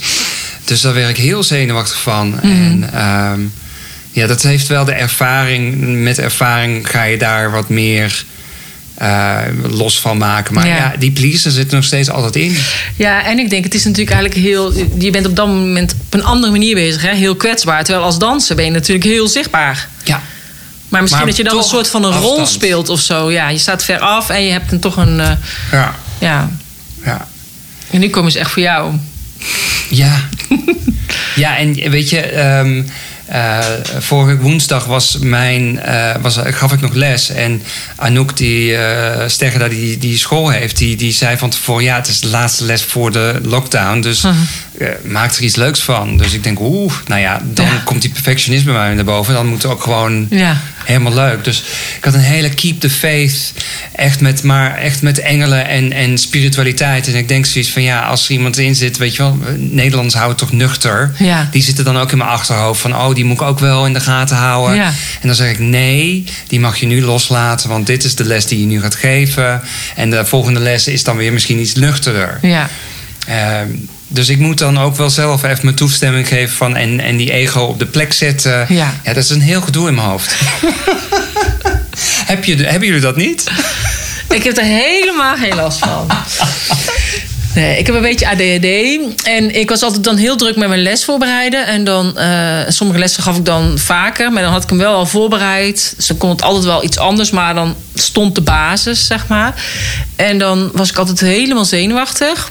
[0.69, 2.29] Dus daar werd ik heel zenuwachtig van.
[2.29, 2.47] Mhm.
[2.47, 3.41] En ehm,
[4.13, 5.77] ja, dat heeft wel de ervaring.
[6.03, 8.25] Met ervaring ga je daar wat meer
[8.95, 9.37] eh,
[9.71, 10.55] los van maken.
[10.55, 10.77] Maar Ja.
[10.77, 12.57] ja, die pleaser zit er nog steeds altijd in.
[12.97, 14.73] Ja, en ik denk, het is natuurlijk eigenlijk heel...
[14.99, 17.03] Je bent op dat moment op een andere manier bezig.
[17.03, 17.15] Hè?
[17.15, 17.85] Heel kwetsbaar.
[17.85, 19.89] Terwijl als danser ben je natuurlijk heel zichtbaar.
[20.05, 20.23] Ja,
[20.89, 22.49] Maar misschien Maar dat je dan een soort van een rol afstand.
[22.49, 23.31] speelt of zo.
[23.31, 25.21] Ja, je staat ver af en je hebt dan toch een...
[25.21, 25.31] eh,
[25.73, 26.51] ja, ja,
[27.05, 27.29] ja.
[27.91, 28.95] en nu komen ze echt voor jou.
[29.89, 30.21] Ja.
[31.35, 32.21] ja, en weet je,
[33.29, 33.61] eh,
[33.99, 37.31] vorige woensdag was mijn, eh, was, gaf ik nog les.
[37.31, 37.63] En
[37.97, 38.79] Anouk, die uh,
[39.27, 42.29] Stegger daar die, die school heeft, die, die zei van tevoren: ja, het is de
[42.29, 44.01] laatste les voor de lockdown.
[44.01, 46.17] Dus eh, maak er iets leuks van.
[46.17, 47.83] Dus ik denk, oeh, nou ja, dan Ja.
[47.85, 49.35] komt die perfectionisme bij mij naar boven.
[49.35, 50.61] Dan moet het ook gewoon Ja.
[50.85, 51.45] Helemaal leuk.
[51.45, 51.63] Dus
[51.97, 53.53] ik had een hele keep the faith.
[53.95, 57.09] Echt met, maar echt met engelen en, en spiritualiteit.
[57.09, 60.15] En ik denk zoiets van ja, als er iemand in zit, weet je wel, Nederlands
[60.15, 61.13] houden toch nuchter.
[61.19, 61.49] Ja.
[61.51, 63.93] Die zitten dan ook in mijn achterhoofd van oh, die moet ik ook wel in
[63.93, 64.77] de gaten houden.
[64.77, 64.87] Ja.
[65.21, 68.47] En dan zeg ik nee, die mag je nu loslaten, want dit is de les
[68.47, 69.63] die je nu gaat geven.
[69.97, 72.39] En de volgende les is dan weer misschien iets nuchterder.
[72.43, 72.69] Ja.
[73.27, 73.69] Ehm,
[74.09, 77.33] Dus ik moet dan ook wel zelf even mijn toestemming geven van en, en die
[77.33, 78.67] ego op de plek zetten.
[78.69, 78.95] Ja.
[79.05, 80.35] ja dat is een heel gedoe in mijn hoofd.
[82.27, 83.45] Heb je, hebben jullie dat niet?
[84.29, 86.07] Ik heb er helemaal geen last van.
[87.55, 88.67] Nee, ik heb een beetje ADHD.
[89.27, 91.67] En ik was altijd dan heel druk met mijn les voorbereiden.
[91.67, 94.33] En dan, eh, sommige lessen gaf ik dan vaker.
[94.33, 95.93] Maar dan had ik hem wel al voorbereid.
[95.97, 97.31] Dus dan kon het altijd wel iets anders.
[97.31, 99.63] Maar dan stond de basis, zeg maar.
[100.17, 102.51] En dan was ik altijd helemaal zenuwachtig.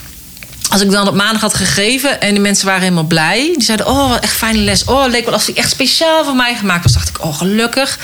[0.69, 3.51] Als ik dan op maandag had gegeven en die mensen waren helemaal blij.
[3.53, 4.83] Die zeiden, oh, wat echt fijne les.
[4.83, 6.93] Oh, het leek wel alsof die echt speciaal voor mij gemaakt was.
[6.93, 7.99] dacht ik, oh, gelukkig.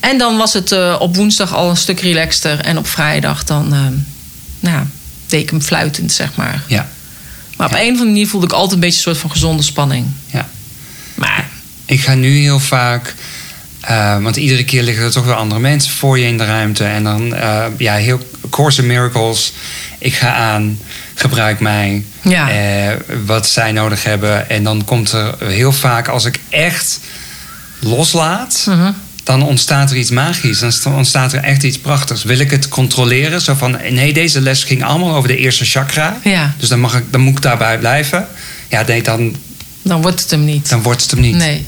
[0.00, 2.60] En dan was het eh, op woensdag al een stuk relaxter.
[2.60, 3.80] En op vrijdag dan, eh,
[4.60, 4.86] nou
[5.26, 6.62] deed ik hem fluitend, zeg maar.
[6.66, 6.88] Ja.
[7.56, 9.62] Maar op een of andere manier voelde ik altijd een beetje een soort van gezonde
[9.62, 10.06] spanning.
[10.26, 10.48] ja.
[11.14, 11.48] Maar
[11.86, 13.14] Ik ga nu heel vaak,
[13.80, 16.84] eh, want iedere keer liggen er toch wel andere mensen voor je in de ruimte.
[16.84, 17.34] En dan,
[17.78, 19.52] ja, heel Course in Miracles.
[19.98, 20.78] Ik ga aan,
[21.20, 22.50] gebruik mij, Ja.
[22.50, 22.94] eh,
[23.26, 24.50] wat zij nodig hebben.
[24.50, 27.00] En dan komt er heel vaak, als ik echt
[27.78, 28.92] loslaat, Mhm.
[29.24, 30.58] dan ontstaat er iets magisch.
[30.58, 32.22] Dan sta- ontstaat er echt iets prachtigs.
[32.22, 33.40] Wil ik het controleren?
[33.40, 36.16] Zo van, nee, deze les ging allemaal over de eerste chakra.
[36.24, 36.54] Ja.
[36.58, 38.26] Dus dan, mag ik, dan moet ik daarbij blijven.
[38.68, 39.36] Ja, nee, dan,
[39.82, 40.68] dan wordt het hem niet.
[40.68, 41.34] dan wordt het hem niet.
[41.36, 41.66] Nee.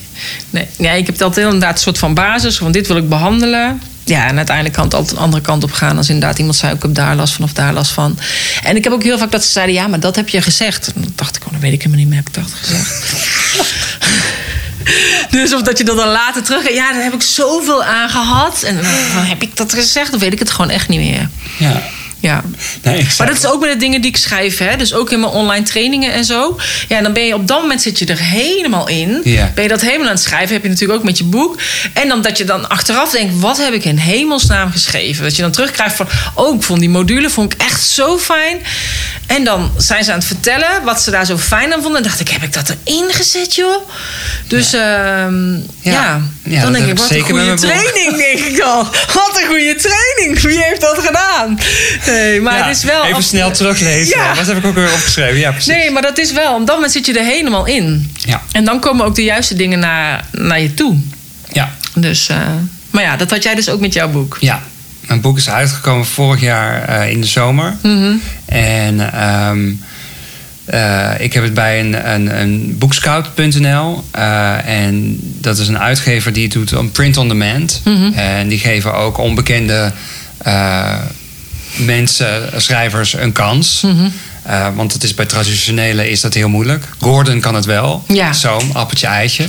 [0.50, 0.66] nee.
[0.78, 2.56] Ja, ik heb altijd inderdaad een soort van basis.
[2.58, 3.82] Van dit wil ik behandelen.
[4.04, 5.96] Ja, en uiteindelijk kan het altijd een andere kant op gaan.
[5.96, 8.18] Als inderdaad iemand zei, ik heb daar last van of daar last van.
[8.62, 10.90] En ik heb ook heel vaak dat ze zeiden, ja, maar dat heb je gezegd.
[10.94, 13.14] Dan dacht ik, oh, dan weet ik helemaal niet meer, heb ik dat gezegd?
[15.36, 16.72] dus of dat je dat dan later terug...
[16.72, 18.62] Ja, daar heb ik zoveel aan gehad.
[18.62, 18.74] En
[19.14, 21.28] dan heb ik dat gezegd, dan weet ik het gewoon echt niet meer.
[21.58, 21.82] Ja.
[22.22, 22.42] Ja.
[22.82, 23.06] Nee.
[23.18, 24.76] Maar dat is ook met de dingen die ik schrijf, hè?
[24.76, 26.58] Dus ook in mijn online trainingen en zo.
[26.88, 29.20] Ja, dan ben je op dat moment zit je er helemaal in.
[29.24, 29.50] Ja.
[29.54, 31.58] Ben je dat helemaal aan het schrijven, heb je natuurlijk ook met je boek.
[31.92, 35.24] En dan dat je dan achteraf denkt, wat heb ik in hemelsnaam geschreven?
[35.24, 38.58] Dat je dan terugkrijgt van, oh, ik vond die module vond ik echt zo fijn.
[39.26, 41.96] En dan zijn ze aan het vertellen wat ze daar zo fijn aan vonden.
[41.96, 43.88] En dacht ik, heb ik dat erin gezet, joh?
[44.46, 45.30] Dus ja,
[45.80, 46.22] ja.
[46.44, 48.88] Ja, dan dat denk ik, wat een goede training, denk ik dan.
[49.14, 50.40] Wat een goede training.
[50.40, 51.58] Wie heeft dat gedaan?
[52.12, 53.02] Nee, maar Ja, het is wel...
[53.04, 54.18] Even als- snel teruglezen.
[54.18, 54.34] Ja.
[54.34, 55.38] Wat heb ik ook weer opgeschreven?
[55.38, 55.74] Ja, precies.
[55.74, 56.54] Nee, maar dat is wel.
[56.54, 58.12] Op dat moment zit je er helemaal in.
[58.14, 58.42] Ja.
[58.52, 60.96] En dan komen ook de juiste dingen naar, naar je toe.
[61.52, 61.70] Ja.
[61.94, 62.36] Dus, eh,
[62.90, 64.36] maar ja, dat had jij dus ook met jouw boek.
[64.40, 64.62] ja.
[65.06, 67.76] Mijn boek is uitgekomen vorig jaar eh, in de zomer.
[67.82, 68.14] Mhm.
[68.46, 69.70] En ehm,
[70.64, 74.04] eh, ik heb het bij een, een, een boekscout.nl.
[74.64, 77.80] en dat is een uitgever die het doet om print on demand.
[77.84, 78.12] Mhm.
[78.12, 79.92] En die geven ook onbekende
[81.76, 83.80] mensen, schrijvers, een kans.
[83.80, 84.08] Mhm.
[84.42, 86.84] Eh, want het is bij traditionele is dat heel moeilijk.
[87.00, 88.04] Gordon kan het wel.
[88.08, 88.32] Ja.
[88.32, 89.48] Zo, appeltje, eitje.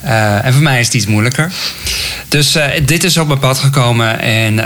[0.00, 1.52] Eh, en voor mij is het iets moeilijker.
[2.28, 4.20] Dus eh, dit is op mijn pad gekomen.
[4.20, 4.56] En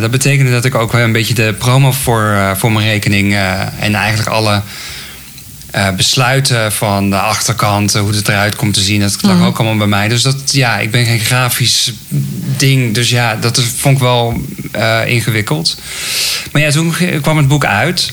[0.00, 3.34] dat betekende dat ik ook wel een beetje de promo voor, voor mijn rekening...
[3.78, 4.62] en eigenlijk alle
[5.96, 7.92] besluiten van de achterkant...
[7.94, 9.44] hoe het eruit komt te zien, dat lag Mhm.
[9.44, 10.08] ook allemaal bij mij.
[10.08, 11.92] Dus dat, ja, ik ben geen grafisch
[12.56, 12.94] ding.
[12.94, 15.76] Dus ja, dat vond ik wel eh, ingewikkeld.
[16.52, 18.12] Maar ja, toen kwam het boek uit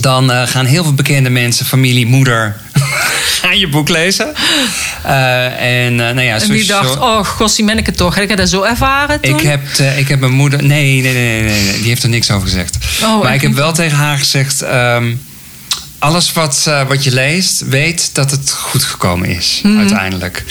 [0.00, 2.56] dan eh, gaan heel veel bekende mensen, familie, moeder,
[3.40, 4.34] gaan je boek lezen.
[5.04, 8.14] Eh, en nou ja, En je dacht, zo- oh, gossie menneke toch.
[8.14, 9.38] Heb ik dat zo ervaren toen?
[9.38, 10.62] ik heb, ik heb mijn moeder.
[10.62, 12.76] Nee, nee, nee, nee, nee, die heeft er niks over gezegd.
[13.02, 14.62] Oh, maar ik heb wel tegen haar gezegd.
[14.62, 15.14] ehm,
[15.98, 19.78] alles wat, eh, wat je leest, weet dat het goed gekomen is, Mhm.
[19.78, 20.44] uiteindelijk.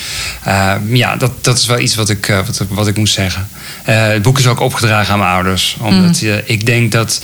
[0.44, 3.48] Ehm, ja, dat, dat is wel iets wat ik, eh, wat, wat ik moest zeggen.
[3.84, 5.78] Eh, het boek is ook opgedragen aan mijn ouders.
[5.80, 6.40] Omdat Mhm.
[6.46, 7.22] ik denk dat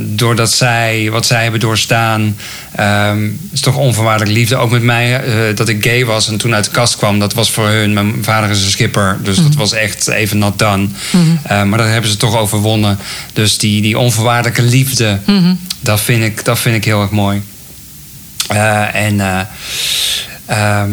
[0.00, 2.36] doordat zij, wat zij hebben doorstaan,
[2.76, 4.56] ehm, is toch onvoorwaardelijk liefde.
[4.56, 7.34] Ook met mij, eh, dat ik gay was en toen uit de kast kwam, dat
[7.34, 7.92] was voor hun.
[7.92, 10.88] Mijn vader is een skipper, dus dat was echt even not done.
[11.42, 12.98] Eh, maar daar hebben ze toch overwonnen.
[13.32, 15.18] Dus die, die onvoorwaardelijke liefde,
[15.80, 17.42] dat, vind ik, dat vind ik heel erg mooi.
[18.48, 19.40] Eh, en eh,
[20.46, 20.90] ehm,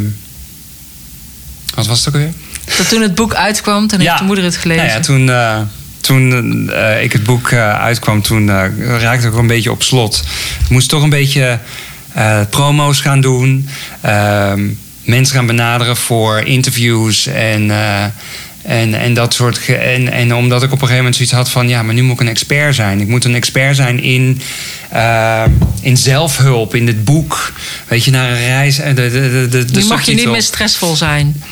[1.76, 2.34] wat was het ook weer?
[2.78, 4.86] Dat toen het boek uitkwam, toen heeft je moeder het gelezen.
[4.86, 5.30] Nou ja, toen
[6.04, 8.66] toen eh, ik het boek eh, uitkwam, toen eh,
[9.00, 10.24] raakte ik ook een beetje op slot.
[10.63, 11.60] Ik moest toch een beetje
[12.50, 13.70] promo's gaan doen.
[14.02, 14.70] ehm,
[15.04, 17.72] mensen gaan benaderen voor interviews en...
[18.62, 19.66] en, en dat soort.
[19.66, 21.68] En, en omdat ik op een gegeven moment zoiets had van.
[21.68, 23.00] Ja, maar nu moet ik een expert zijn.
[23.00, 24.42] Ik moet een expert zijn in,
[25.82, 27.54] in zelfhulp, in dit boek.
[27.88, 28.76] Weet je, naar een reis.
[28.76, 31.43] De, de, de, de, de nu mag je niet meer stressvol zijn.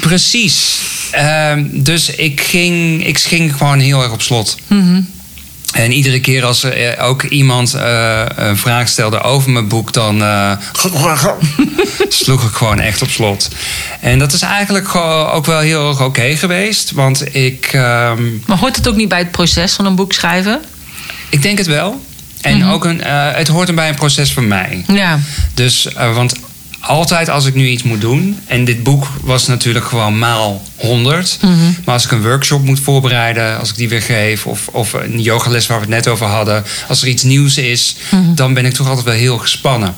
[0.00, 0.78] Precies.
[1.10, 4.56] Ehm, dus ik ging, ik ging gewoon heel erg op slot.
[4.66, 5.00] Mhm.
[5.72, 9.92] En iedere keer als er eh, ook iemand eh, een vraag stelde over mijn boek,
[9.92, 10.52] dan eh,
[12.08, 13.48] sloeg ik gewoon echt op slot.
[14.00, 14.94] En dat is eigenlijk
[15.34, 16.90] ook wel heel erg oké geweest.
[16.90, 20.60] Want ik, ehm, Maar hoort het ook niet bij het proces van een boek schrijven?
[21.28, 22.04] ik denk het wel.
[22.40, 23.00] En ook een,
[23.34, 24.84] het hoort erbij een proces voor mij.
[24.86, 25.18] Ja.
[25.54, 26.34] Dus, want
[26.80, 31.38] altijd als ik nu iets moet doen, en dit boek was natuurlijk gewoon maal 100.
[31.84, 35.22] Maar als ik een workshop moet voorbereiden, als ik die weer geef, of, of een
[35.22, 37.96] yogales waar we het net over hadden, als er iets nieuws is,
[38.34, 39.94] dan ben ik toch altijd wel heel gespannen.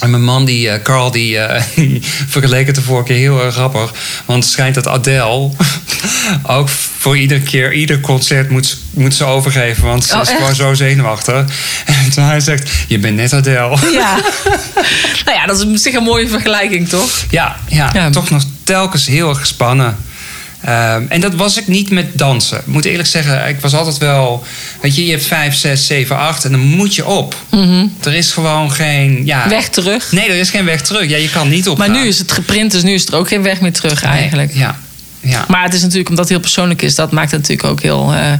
[0.00, 1.38] En mijn man, die, eh, Carl, die,
[1.74, 3.92] die vergeleek het de vorige keer heel erg grappig.
[4.24, 5.50] Want het schijnt dat Adele
[6.42, 6.68] ook
[6.98, 9.84] voor iedere keer, ieder concert moet, moet ze overgeven.
[9.84, 10.38] Want ze Oh, is echt?
[10.38, 11.44] gewoon zo zenuwachtig.
[11.84, 13.78] En toen hij zegt, je bent net Adele.
[13.92, 14.14] Ja.
[15.24, 17.10] nou ja, dat is op zich een mooie vergelijking, toch?
[17.30, 18.10] Ja, ja, Ja.
[18.10, 19.96] toch nog telkens heel erg gespannen.
[20.64, 22.58] Ehm, en dat was ik niet met dansen.
[22.58, 24.44] Ik moet eerlijk zeggen, ik was altijd wel...
[24.80, 27.36] Weet je, je hebt vijf, zes, zeven, acht en dan moet je op.
[28.02, 29.22] Er is gewoon geen...
[29.26, 29.48] Ja, Mhm.
[29.48, 30.12] Weg terug.
[30.12, 31.08] Nee, er is geen weg terug.
[31.08, 31.78] Ja, je kan niet op.
[31.78, 34.54] Maar nu is het geprint, dus nu is er ook geen weg meer terug eigenlijk.
[34.54, 34.78] Ja,
[35.24, 35.44] ja.
[35.48, 38.12] Maar het is natuurlijk, omdat het heel persoonlijk is, dat maakt het natuurlijk ook heel
[38.14, 38.32] eh,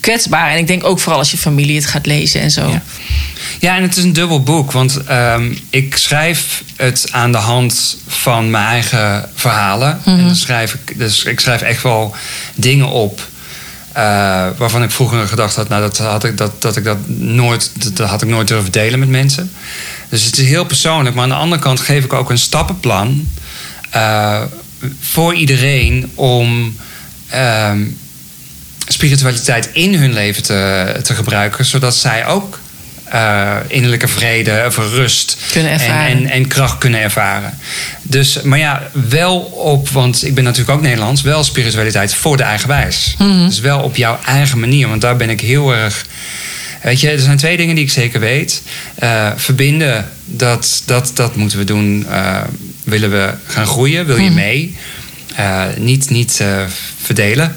[0.00, 0.50] kwetsbaar.
[0.50, 2.68] En ik denk ook vooral als je familie het gaat lezen en zo.
[2.68, 2.82] Ja.
[3.60, 4.72] Ja, en het is een dubbel boek.
[4.72, 10.00] Want ehm, ik schrijf het aan de hand van mijn eigen verhalen.
[10.04, 12.14] En dan schrijf ik, dus ik schrijf echt wel
[12.54, 13.20] dingen op.
[13.92, 14.02] eh,
[14.56, 17.96] waarvan ik vroeger gedacht had, nou, dat, had ik, dat, dat ik dat nooit, dat,
[17.96, 19.52] dat had ik nooit durven delen met mensen.
[20.08, 21.14] Dus het is heel persoonlijk.
[21.14, 23.28] Maar aan de andere kant geef ik ook een stappenplan
[23.90, 24.42] eh,
[25.00, 26.76] voor iedereen om
[27.28, 27.82] ehm,
[28.88, 32.58] spiritualiteit in hun leven te, te gebruiken, zodat zij ook
[33.04, 37.58] eh, innerlijke vrede of rust en, en kracht kunnen ervaren.
[38.02, 42.42] Dus, maar ja, wel op, want ik ben natuurlijk ook Nederlands, wel spiritualiteit voor de
[42.42, 43.14] eigen wijs.
[43.18, 43.46] Mhm.
[43.46, 46.06] Dus wel op jouw eigen manier, want daar ben ik heel erg.
[46.82, 48.62] Weet je, er zijn twee dingen die ik zeker weet.
[48.94, 52.06] Eh, verbinden, dat, dat, dat moeten we doen.
[52.10, 52.40] Eh,
[52.84, 54.06] willen we gaan groeien?
[54.06, 54.34] Wil je Mhm.
[54.34, 54.76] mee?
[55.36, 56.62] Eh, niet niet eh,
[57.02, 57.56] verdelen.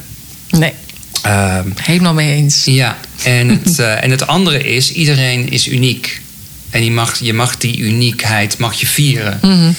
[0.49, 0.73] Nee,
[1.21, 2.63] Ehm, helemaal mee eens.
[2.65, 6.21] ja, en het, eh, en het andere is, iedereen is uniek.
[6.69, 9.39] En je mag, je mag die uniekheid mag je vieren.
[9.41, 9.71] Mhm.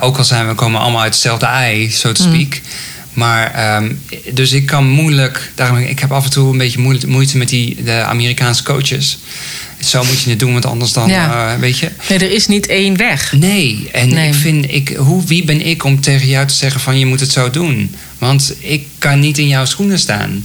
[0.00, 2.60] Ook al zijn we komen allemaal uit hetzelfde ei, so to speak.
[3.12, 3.92] Maar, ehm,
[4.34, 5.52] dus ik kan moeilijk...
[5.54, 9.18] Daarom, ik heb af en toe een beetje moeite, moeite met die, de Amerikaanse coaches.
[9.84, 11.52] Zo moet je het doen, want anders dan, Ja.
[11.54, 11.90] eh, weet je...
[12.08, 13.32] Nee, er is niet één weg.
[13.32, 14.28] Nee, en Nee.
[14.28, 17.20] ik vind, ik, hoe, wie ben ik om tegen jou te zeggen van je moet
[17.20, 17.94] het zo doen?
[18.18, 20.42] Want ik kan niet in jouw schoenen staan.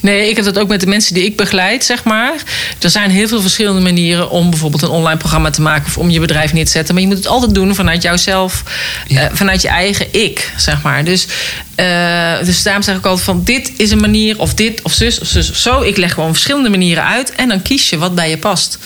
[0.00, 2.32] Nee, ik heb dat ook met de mensen die ik begeleid, zeg maar.
[2.80, 6.10] Er zijn heel veel verschillende manieren om bijvoorbeeld een online programma te maken of om
[6.10, 6.94] je bedrijf neer te zetten.
[6.94, 8.62] Maar je moet het altijd doen vanuit jouzelf,
[9.06, 9.20] Ja.
[9.22, 11.04] eh, vanuit je eigen ik, zeg maar.
[11.04, 11.26] Dus,
[11.74, 15.20] eh, dus daarom zeg ik altijd van dit is een manier of dit of zus
[15.20, 15.82] of zus of zo.
[15.82, 18.78] Ik leg gewoon verschillende manieren uit en dan kies je wat bij je past.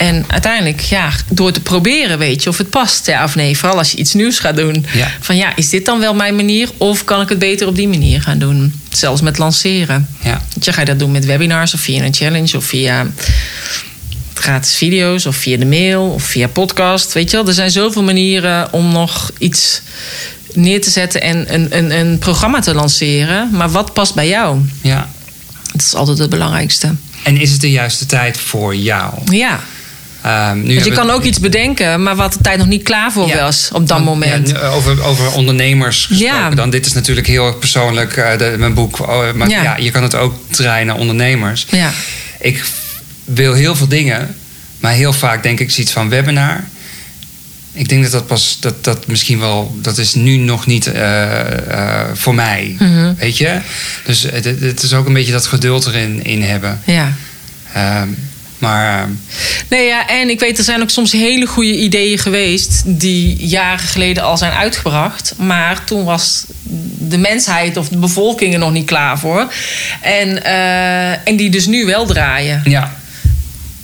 [0.00, 3.58] En uiteindelijk, ja, door te proberen weet je of het past, ja of nee.
[3.58, 4.86] Vooral als je iets nieuws gaat doen.
[4.92, 5.10] Ja.
[5.20, 6.68] Van ja, is dit dan wel mijn manier?
[6.76, 8.80] Of kan ik het beter op die manier gaan doen?
[8.88, 10.08] Zelfs met lanceren.
[10.22, 10.42] Ja.
[10.60, 13.06] Je, ga je dat doen met webinars of via een challenge of via
[14.34, 17.12] gratis video's of via de mail of via podcast.
[17.12, 19.82] Weet je wel, er zijn zoveel manieren om nog iets
[20.52, 23.48] neer te zetten en een, een, een programma te lanceren.
[23.52, 24.60] Maar wat past bij jou?
[24.82, 25.08] ja.
[25.72, 26.94] Dat is altijd het belangrijkste.
[27.22, 29.14] En is het de juiste tijd voor jou?
[29.36, 29.60] Ja,
[30.54, 33.28] Nu want je kan ook iets bedenken, maar wat de tijd nog niet klaar voor
[33.28, 33.36] Ja.
[33.40, 34.48] was op dat Want, moment.
[34.48, 36.50] ja, nu over, over ondernemers gesproken Ja.
[36.50, 36.70] dan.
[36.70, 38.98] Dit is natuurlijk heel erg persoonlijk, eh, de, mijn boek.
[39.00, 39.76] oh, maar Ja.
[39.76, 41.66] je kan het ook draaien naar ondernemers.
[41.70, 41.90] Ja.
[42.40, 42.64] Ik
[43.24, 44.34] wil heel veel dingen,
[44.80, 46.64] maar heel vaak denk ik zoiets van webinar.
[47.72, 52.02] Ik denk dat dat pas, dat, dat misschien wel, dat is nu nog niet eh,
[52.02, 52.76] eh, voor mij.
[52.78, 53.14] Mhm.
[53.18, 53.58] Weet je?
[54.04, 56.80] Dus het, het is ook een beetje dat geduld erin in hebben.
[56.84, 57.12] ja.
[57.72, 58.08] Ehm,
[58.60, 59.10] maar ehm,
[59.68, 63.86] Nee, ja, en ik weet, er zijn ook soms hele goede ideeën geweest die jaren
[63.86, 65.34] geleden al zijn uitgebracht.
[65.38, 66.44] Maar toen was
[66.98, 69.52] de mensheid of de bevolking er nog niet klaar voor.
[70.00, 72.62] En, eh, en die dus nu wel draaien.
[72.64, 72.94] ja,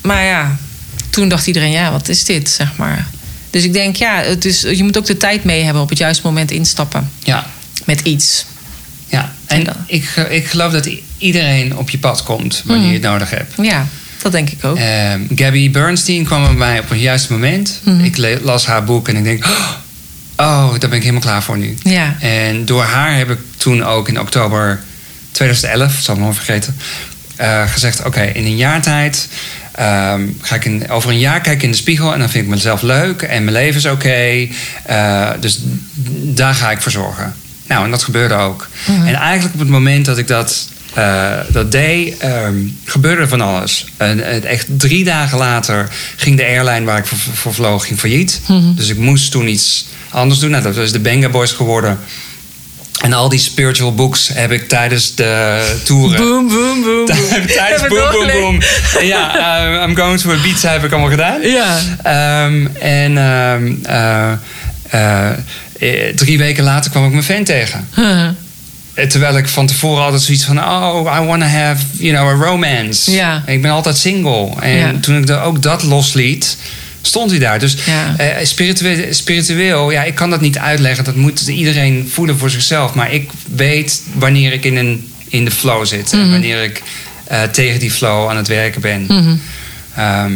[0.03, 0.57] Maar ja,
[1.11, 3.07] toen dacht iedereen, ja, wat is dit, zeg maar.
[3.51, 5.99] Dus ik denk, ja, het is, je moet ook de tijd mee hebben op het
[5.99, 7.47] juiste moment instappen ja.
[7.85, 8.47] met iets.
[9.07, 13.31] Ja, En ik, ik geloof dat iedereen op je pad komt wanneer je het nodig
[13.31, 13.55] hebt.
[13.63, 13.87] Ja,
[14.33, 14.77] dat denk ik ook.
[14.77, 17.81] Ehm, Gabby Bernstein kwam bij mij op een juiste moment.
[17.83, 18.05] Mhm.
[18.05, 19.45] Ik las haar boek en ik denk...
[20.37, 21.75] Oh, daar ben ik helemaal klaar voor nu.
[21.83, 22.17] Ja.
[22.21, 24.81] En door haar heb ik toen ook in oktober
[25.31, 26.77] 2011, zal ik maar vergeten...
[27.37, 29.29] eh, gezegd, oké, in een jaar tijd...
[29.73, 32.51] ehm, ga ik in, over een jaar kijken in de spiegel en dan vind ik
[32.51, 34.49] mezelf leuk en mijn leven is oké.
[34.85, 35.61] Eh, dus
[36.23, 37.35] daar ga ik voor zorgen.
[37.67, 38.69] Nou, en dat gebeurde ook.
[38.87, 43.85] En eigenlijk op het moment dat ik dat, eh, dat deed, ehm, gebeurde van alles.
[43.97, 48.41] En, echt drie dagen later ging de airline waar ik voor, voor vloog ging failliet.
[48.75, 50.51] Dus ik moest toen iets anders doen.
[50.51, 51.99] Nou, dat was de Benga Boys geworden.
[53.01, 56.19] En al die spiritual books heb ik tijdens de toeren.
[56.19, 57.07] Boom, boom, boom.
[57.07, 57.07] boom.
[57.47, 58.41] tijdens boom, boom, doorgelezen.
[58.41, 58.61] boom.
[59.01, 61.41] Ja, eh, I'm going to Ibiza heb ik allemaal gedaan.
[61.43, 61.79] Ja.
[62.03, 63.73] Ehm, en ehm,
[65.79, 67.89] eh, drie weken later kwam ik mijn fan tegen.
[67.95, 68.29] Huh.
[68.97, 70.59] Eh, Terwijl ik van tevoren altijd zoiets van...
[70.65, 73.11] Oh, I want to have, you know, a romance.
[73.11, 73.43] Ja.
[73.47, 74.51] Ik ben altijd single.
[74.61, 74.93] En Ja.
[75.01, 76.57] toen ik er ook dat losliet...
[77.03, 77.59] stond hij daar.
[77.59, 78.15] Dus Ja.
[78.17, 81.05] eh, spiritueel, spiritueel, ja, ik kan dat niet uitleggen.
[81.05, 82.95] Dat moet iedereen voelen voor zichzelf.
[82.95, 86.13] Maar ik weet wanneer ik in, een, in de flow zit.
[86.13, 86.23] Mhm.
[86.23, 86.83] En wanneer ik
[87.25, 89.05] eh, tegen die flow aan het werken ben.
[89.09, 89.37] Mhm.
[89.97, 90.33] Ehm,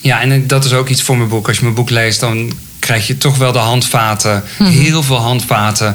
[0.00, 1.46] ja, en dat is ook iets voor mijn boek.
[1.48, 4.42] Als je mijn boek leest, dan krijg je toch wel de handvaten.
[4.58, 4.70] Mhm.
[4.70, 5.94] Heel veel handvaten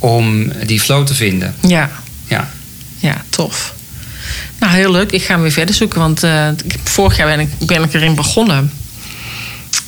[0.00, 1.54] om die flow te vinden.
[1.60, 1.90] Ja.
[2.26, 2.50] Ja.
[2.98, 3.72] Ja, tof.
[4.58, 5.10] Nou, heel leuk.
[5.12, 6.48] Ik ga hem weer verder zoeken, want eh,
[6.84, 8.72] vorig jaar ben ik, ben ik erin begonnen.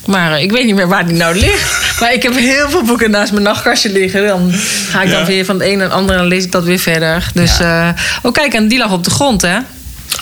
[0.06, 1.80] Maar eh, ik weet niet meer waar die nou ligt.
[2.00, 4.26] Maar ik heb heel veel boeken naast mijn nachtkastje liggen.
[4.26, 4.52] Dan
[4.90, 5.26] ga ik dan Ja.
[5.26, 7.30] weer van het een en het andere en lees ik dat weer verder.
[7.34, 7.88] Dus, eh,
[8.22, 9.58] oh kijk, en die lag op de grond, hè?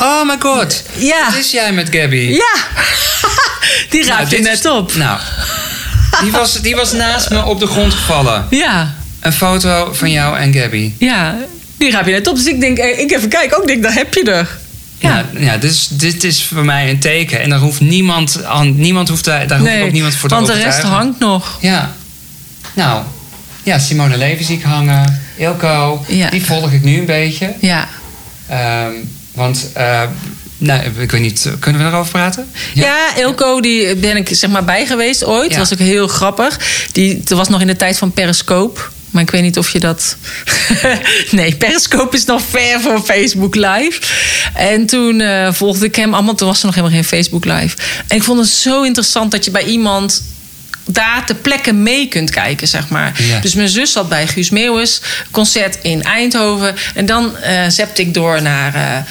[0.01, 0.82] Oh my god.
[0.97, 1.24] Ja.
[1.24, 2.16] Wat is jij met Gabby?
[2.16, 2.55] Ja!
[3.91, 4.95] die Nou, dit net op.
[4.95, 5.18] Nou,
[6.22, 8.47] die was, die was naast me op de grond gevallen.
[8.51, 10.92] Ja, Een foto van jou en Gabby.
[10.98, 11.36] ja.
[11.78, 12.36] Die raap je net op.
[12.36, 13.56] Dus ik denk, eh, ik even kijken.
[13.58, 14.58] Ook denk, daar heb je er.
[14.98, 17.40] Ja, ja dit, is, dit is voor mij een teken.
[17.40, 20.46] En daar hoeft niemand, aan, niemand hoeft daar, daar hoeft ook niemand voor te want
[20.46, 21.58] de rest hangt nog.
[21.60, 21.94] Ja.
[22.72, 23.02] Nou,
[23.62, 25.22] ja, Simone Levy zie ik hangen.
[25.36, 26.30] Ilko, Ja.
[26.30, 27.54] die volg ik nu een beetje.
[27.60, 27.88] Ja.
[28.48, 28.92] Ehm,
[29.34, 30.02] want, eh,
[30.58, 32.50] nou, ik weet niet, kunnen we erover praten?
[32.74, 35.50] Ja, Ilko, die ben ik zeg maar bij geweest ooit.
[35.50, 35.58] Ja.
[35.58, 36.60] Dat was ook heel grappig.
[36.92, 38.80] Die, dat was nog in de tijd van Periscope.
[39.11, 40.16] Maar ik weet niet of je dat.
[41.30, 44.00] nee, Periscope is nog ver voor Facebook Live.
[44.54, 46.34] En toen eh, volgde ik hem allemaal.
[46.34, 47.76] Toen was er nog helemaal geen Facebook Live.
[48.06, 50.22] En ik vond het zo interessant dat je bij iemand
[50.84, 53.22] daar ter plekke mee kunt kijken, zeg maar.
[53.22, 53.40] Ja.
[53.40, 55.00] Dus mijn zus zat bij Guus Meeuwis,
[55.30, 56.74] concert in Eindhoven.
[56.94, 57.32] En dan
[57.68, 59.02] zepte ik door naar eh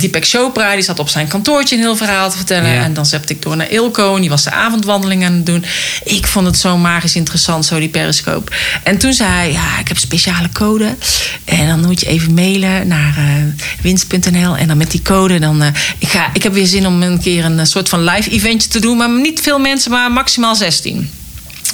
[0.00, 0.74] Deepak Chopra.
[0.74, 2.70] Die zat op zijn kantoortje een heel verhaal te vertellen.
[2.70, 2.82] Ja.
[2.82, 4.14] En dan zepte ik door naar Ilko.
[4.14, 5.64] En die was de avondwandeling aan het doen.
[6.04, 8.52] Ik vond het zo magisch interessant, zo die periscope.
[8.82, 10.96] En toen zei hij, ja, ik heb speciale code.
[11.44, 13.24] En dan moet je even mailen naar eh,
[13.82, 14.56] winst.nl.
[14.56, 15.62] En dan met die code, dan...
[15.62, 15.68] eh,
[15.98, 18.68] ik, ga, ik heb weer zin om een keer een eh, soort van live eventje
[18.68, 18.96] te doen.
[18.96, 21.10] Maar niet veel mensen, maar maximaal 16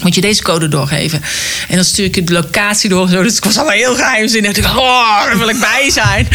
[0.03, 1.22] moet je deze code doorgeven.
[1.68, 3.09] En dan stuur ik je de locatie door.
[3.09, 3.22] Zo.
[3.22, 4.57] Dus ik was allemaal heel geheimzinnig.
[4.57, 6.28] Ik oh, daar wil ik bij zijn.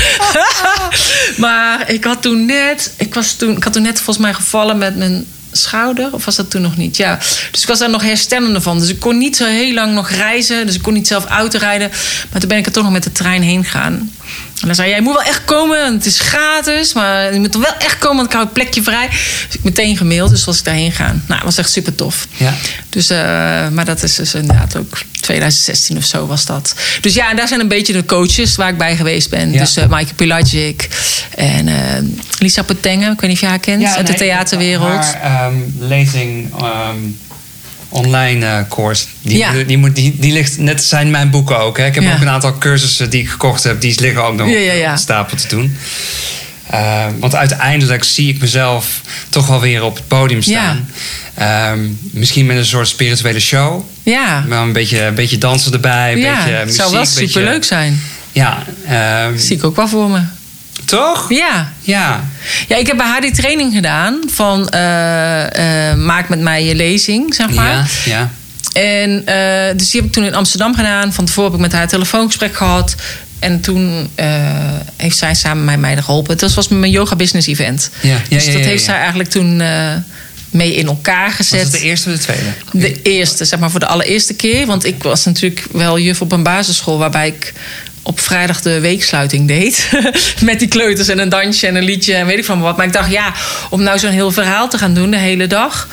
[1.45, 2.93] maar ik had toen net...
[2.97, 6.13] Ik, was toen, ik had toen net volgens mij gevallen met mijn schouder.
[6.13, 6.97] Of was dat toen nog niet?
[6.97, 7.19] Ja.
[7.51, 8.79] Dus ik was daar nog herstellende van.
[8.79, 10.65] Dus ik kon niet zo heel lang nog reizen.
[10.65, 11.91] Dus ik kon niet zelf autorijden.
[12.31, 14.11] Maar toen ben ik er toch nog met de trein heen gegaan.
[14.63, 15.93] En dan zei jij moet wel echt komen.
[15.93, 16.93] Het is gratis.
[16.93, 19.07] Maar je moet er wel echt komen, want ik hou een plekje vrij.
[19.09, 20.29] Dus ik meteen gemaild.
[20.29, 21.23] Dus was ik daarheen gaan.
[21.27, 22.27] Nou, het was echt super tof.
[22.37, 22.53] Ja.
[22.89, 23.17] Dus, eh,
[23.69, 26.75] maar dat is dus inderdaad ook 2016 of zo was dat.
[27.01, 29.51] Dus ja, en daar zijn een beetje de coaches waar ik bij geweest ben.
[29.51, 29.59] Ja.
[29.59, 30.89] Dus eh Maaike Pilagic
[31.35, 31.75] en eh,
[32.39, 33.11] Lisa Potengen.
[33.11, 35.13] Ik weet niet of je haar kent uit de theaterwereld.
[35.15, 36.97] Haar ehm, lezing ehm,
[37.93, 39.51] online eh course, die, Ja.
[39.67, 41.77] die, moet, die, die ligt net zijn mijn boeken ook.
[41.77, 41.85] Hè.
[41.85, 42.13] Ik heb Ja.
[42.13, 44.89] ook een aantal cursussen die ik gekocht heb, die liggen ook nog Ja, ja, ja.
[44.89, 45.77] op de stapel te doen.
[46.69, 50.89] Eh, want uiteindelijk zie ik mezelf toch wel weer op het podium staan.
[51.33, 51.79] Ehm,
[52.11, 53.83] misschien met een soort spirituele show.
[54.03, 56.79] Ja, Maar een beetje, een beetje dansen erbij, een ja beetje het muziek.
[56.81, 58.01] zou wel beetje- super leuk zijn.
[58.31, 60.19] Ja, ehm, zie ik ook wel voor me.
[60.85, 61.29] Toch?
[61.29, 61.71] Ja.
[61.79, 62.29] Ja.
[62.67, 66.75] ja, ik heb bij haar die training gedaan van eh, eh, maak met mij je
[66.75, 67.91] lezing, zeg maar.
[68.05, 68.31] Ja, ja.
[68.73, 71.13] En eh, dus die heb ik toen in Amsterdam gedaan.
[71.13, 72.95] Van tevoren heb ik met haar een telefoongesprek gehad.
[73.39, 74.09] En toen
[74.97, 76.37] heeft zij samen met mij geholpen.
[76.37, 77.89] Dat was mijn yoga business event.
[78.01, 79.61] Ja, ja, dus dat ja, heeft zij eigenlijk toen
[80.49, 81.61] mee in elkaar Was gezet.
[81.61, 82.43] het de eerste of de tweede?
[82.71, 84.65] De eerste, zeg maar voor de allereerste keer.
[84.65, 87.53] Want ik was natuurlijk wel juf op een basisschool waarbij ik
[88.03, 89.89] op vrijdag de weeksluiting deed.
[90.41, 92.77] Met die kleuters en een dansje en een liedje en weet ik van wat.
[92.77, 93.33] Maar ik dacht, ja,
[93.69, 95.87] om nou zo'n heel verhaal te gaan doen de hele dag.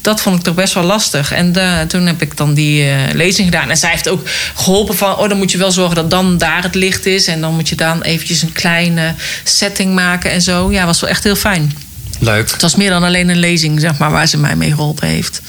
[0.00, 1.32] Dat vond ik toch best wel lastig.
[1.32, 3.70] En eh, toen heb ik dan die eh, lezing gedaan.
[3.70, 5.16] En zij heeft ook geholpen van...
[5.16, 7.26] oh, dan moet je wel zorgen dat dan daar het licht is.
[7.26, 10.72] En dan moet je dan eventjes een kleine setting maken en zo.
[10.72, 11.76] Ja, was wel echt heel fijn.
[12.18, 12.50] Leuk.
[12.50, 15.40] Het was meer dan alleen een lezing, zeg maar, waar ze mij mee geholpen heeft.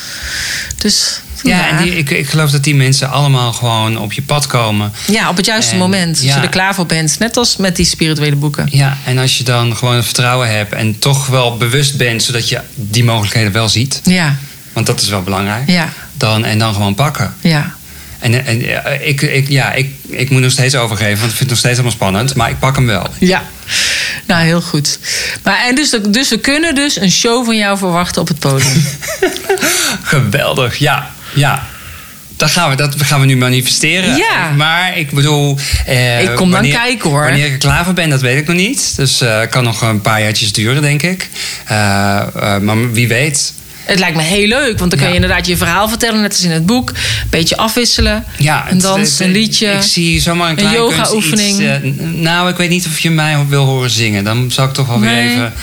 [0.77, 4.47] Dus Ja, en die, ik, ik geloof dat die mensen allemaal gewoon op je pad
[4.47, 4.91] komen.
[5.07, 6.15] Ja, op het juiste En, moment.
[6.17, 6.35] Als ja.
[6.35, 7.19] je er klaar voor bent.
[7.19, 8.67] Net als met die spirituele boeken.
[8.71, 12.59] Ja, en als je dan gewoon vertrouwen hebt en toch wel bewust bent, zodat je
[12.75, 14.35] die mogelijkheden wel ziet, Ja,
[14.73, 17.33] want dat is wel belangrijk, ja, dan, en dan gewoon pakken.
[17.41, 17.75] ja.
[18.19, 18.61] En, en
[19.07, 21.73] ik, ik, ja, ik, ik moet nog steeds overgeven, want ik vind het nog steeds
[21.73, 23.07] allemaal spannend, maar ik pak hem wel.
[23.19, 23.43] Ja.
[24.27, 24.99] Nou, heel goed.
[25.43, 28.83] Maar, en dus, dus we kunnen dus een show van jou verwachten op het podium.
[30.03, 31.11] Geweldig, ja.
[31.35, 31.67] Ja.
[32.37, 34.15] Dat gaan, we, dat gaan we nu manifesteren.
[34.17, 34.51] Ja.
[34.57, 35.57] Maar ik bedoel...
[35.85, 37.23] eh, Ik kom dan kijken, hoor.
[37.23, 38.93] Wanneer ik er klaar voor ben, dat weet ik nog niet.
[38.95, 41.29] Dus eh, het kan nog een paar jaartjes duren, denk ik.
[41.65, 43.53] Eh, eh, maar wie weet.
[43.85, 45.21] Het lijkt me heel leuk, want dan kun je Ja.
[45.21, 46.89] inderdaad je verhaal vertellen, net als in het boek.
[46.89, 46.95] Een
[47.29, 48.23] beetje afwisselen.
[48.37, 49.67] Ja, een dans, het- een liedje.
[49.71, 51.83] Ik zie zomaar een een yoga-oefening.
[52.21, 54.23] nou, ik weet niet of je mij wil horen zingen.
[54.23, 55.29] Dan zou ik toch wel weer Nee.
[55.29, 55.53] even,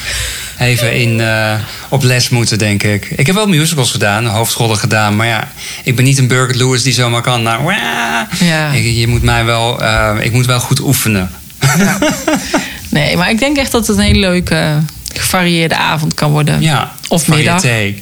[0.62, 1.54] even in, eh,
[1.88, 3.10] op les moeten, denk ik.
[3.16, 5.16] Ik heb wel musicals gedaan, hoofdrollen gedaan.
[5.16, 5.48] Maar ja,
[5.84, 7.42] ik ben niet een Burger Lewis die zomaar kan.
[7.42, 7.72] Nou.
[8.40, 8.70] Ja.
[8.72, 11.30] ik, je moet mij wel, eh, ik moet wel goed oefenen.
[12.88, 14.78] Nee, maar ik denk echt dat het een hele leuke,
[15.14, 16.60] gevarieerde avond kan worden.
[16.62, 17.60] Ja, Of middag.
[17.60, 17.96] variété.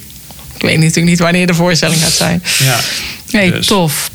[0.55, 2.43] Ik weet natuurlijk niet wanneer de voorstelling gaat zijn.
[2.59, 2.77] Ja.
[3.31, 3.67] Nee, Dus.
[3.67, 4.11] tof.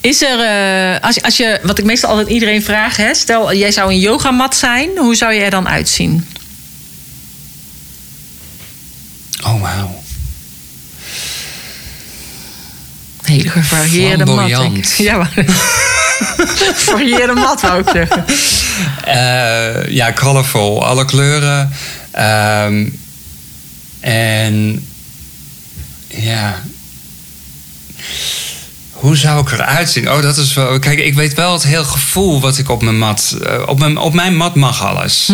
[0.00, 3.54] Is er, eh, als, je- als je, wat ik meestal altijd iedereen vraag, hè, stel
[3.54, 6.26] jij zou een yogamat zijn, hoe zou je er dan uitzien?
[9.44, 10.02] Oh, wauw.
[13.22, 14.48] Hele gevarieerde mat.
[14.96, 15.32] Ja, maar,
[16.74, 18.24] gevarieerde mat wou ik zeggen.
[19.04, 20.84] Eh, ja, colorful.
[20.86, 21.70] Alle kleuren.
[22.10, 22.86] Ehm,
[24.00, 24.86] en
[26.08, 26.62] ja.
[28.90, 30.10] Hoe zou ik eruit zien?
[30.10, 30.78] Oh, dat is wel.
[30.78, 33.36] Kijk, ik weet wel het heel gevoel wat ik op mijn mat.
[33.46, 35.30] eh, op, mijn, op mijn mat mag alles.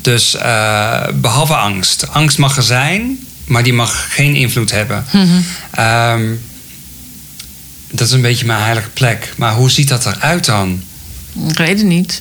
[0.00, 2.06] Dus eh, behalve angst.
[2.12, 5.04] Angst mag er zijn, maar die mag geen invloed hebben.
[5.70, 6.24] Ehm,
[7.90, 9.32] dat is een beetje mijn heilige plek.
[9.36, 10.82] Maar hoe ziet dat eruit dan?
[11.48, 12.20] Ik weet het niet.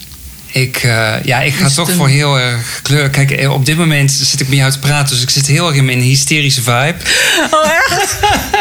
[0.51, 3.09] Ik, eh, ja, ik ga toch een- voor heel erg kleur.
[3.09, 5.67] Kijk, eh, op dit moment zit ik met jou te praten, dus ik zit heel
[5.67, 6.95] erg in mijn hysterische vibe.
[7.51, 8.17] Oh, echt?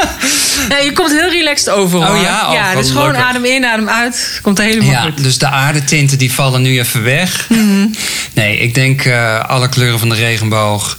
[0.69, 2.17] nee, je komt heel relaxed over, hoor.
[2.17, 2.47] Oh ja?
[2.49, 4.39] Oh, ja, dus gewoon adem in, adem uit.
[4.43, 5.23] Komt helemaal Ja, goed.
[5.23, 7.47] dus de aardetinten die vallen nu even weg.
[7.49, 7.87] Mhm.
[8.33, 10.99] Nee, ik denk eh, alle kleuren van de regenboog.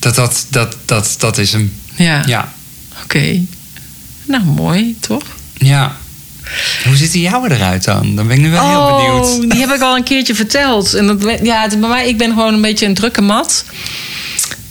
[0.00, 1.80] Dat, dat, dat, dat, dat is hem.
[1.96, 2.52] Ja, Ja.
[3.02, 3.40] oké.
[4.24, 5.22] Nou, mooi, toch?
[5.58, 5.96] ja.
[6.84, 8.16] Hoe ziet die jouwe eruit dan?
[8.16, 9.26] Dan ben ik nu wel heel benieuwd.
[9.44, 10.94] Oh, die heb ik al een keertje verteld.
[10.94, 13.64] En dat, ja, bij mij, ik ben gewoon een beetje een drukke mat.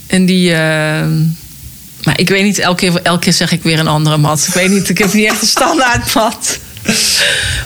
[0.07, 0.51] En die...
[0.53, 1.07] eh,
[2.03, 4.45] maar ik weet niet, elke keer, elke keer zeg ik weer een andere mat.
[4.47, 6.57] Ik weet niet, ik heb niet echt een standaard mat.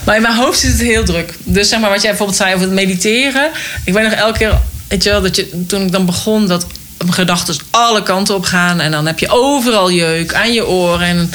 [0.06, 1.34] Maar in mijn hoofd zit het heel druk.
[1.44, 3.52] Dus zeg maar wat jij bijvoorbeeld zei over het mediteren.
[3.86, 6.48] Ik weet nog elke keer, weet je wel, dat je, toen ik dan begon...
[6.48, 6.66] dat
[7.12, 8.80] gedachten alle kanten op gaan.
[8.80, 11.08] En dan heb je overal jeuk aan je oren.
[11.08, 11.32] En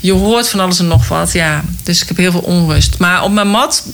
[0.00, 1.32] je hoort van alles en nog wat.
[1.32, 2.98] Ja, dus ik heb heel veel onrust.
[2.98, 3.86] Maar op mijn mat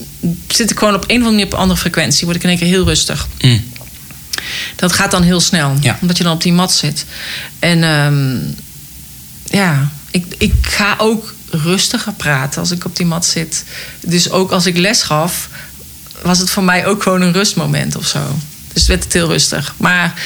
[0.48, 2.24] zit ik gewoon op een of andere manier op een andere frequentie.
[2.24, 3.26] Word ik in één keer heel rustig.
[3.40, 3.64] Mm.
[4.76, 5.76] Dat gaat dan heel snel.
[5.80, 5.98] Ja.
[6.00, 7.04] Omdat je dan op die mat zit.
[7.58, 8.36] En ehm,
[9.44, 13.64] ja, ik, ik ga ook rustiger praten als ik op die mat zit.
[14.00, 15.48] Dus ook als ik les gaf,
[16.22, 18.38] was het voor mij ook gewoon een rustmoment of zo.
[18.72, 19.74] Dus werd het heel rustig.
[19.76, 20.22] Maar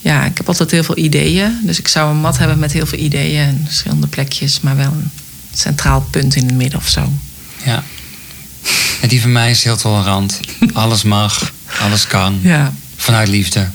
[0.00, 1.60] ja, ik heb altijd heel veel ideeën.
[1.62, 4.92] Dus ik zou een mat hebben met heel veel ideeën en verschillende plekjes, maar wel
[4.92, 5.10] een
[5.54, 7.12] centraal punt in het midden of zo.
[7.64, 7.84] Ja.
[9.00, 10.40] En die van mij is heel tolerant.
[10.72, 12.38] Alles mag, alles kan.
[12.42, 12.72] Ja.
[12.96, 13.68] Vanuit liefde.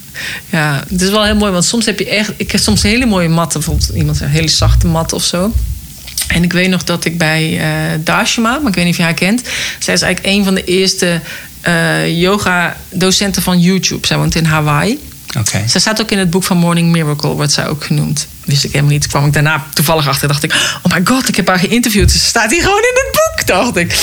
[0.50, 2.32] Ja, het is wel heel mooi, want soms heb je echt.
[2.38, 5.54] Ik heb soms hele mooie matten, bijvoorbeeld iemand een hele zachte mat of zo.
[6.28, 9.04] En ik weet nog dat ik bij eh Dashima, maar ik weet niet of je
[9.06, 9.42] haar kent.
[9.80, 11.22] Zij is eigenlijk een van de eerste
[11.62, 14.08] eh, yoga-docenten van YouTube.
[14.08, 15.00] Zij woont in Hawaii.
[15.40, 15.68] Oké.
[15.68, 18.28] Zij staat ook in het boek van Morning Miracle, wordt zij ook genoemd.
[18.46, 19.08] Wist ik helemaal niet.
[19.08, 20.28] Kwam ik daarna toevallig achter.
[20.28, 22.12] dacht ik, oh my god, ik heb haar geïnterviewd.
[22.12, 23.96] Ze staat hier gewoon in het boek, dacht ik.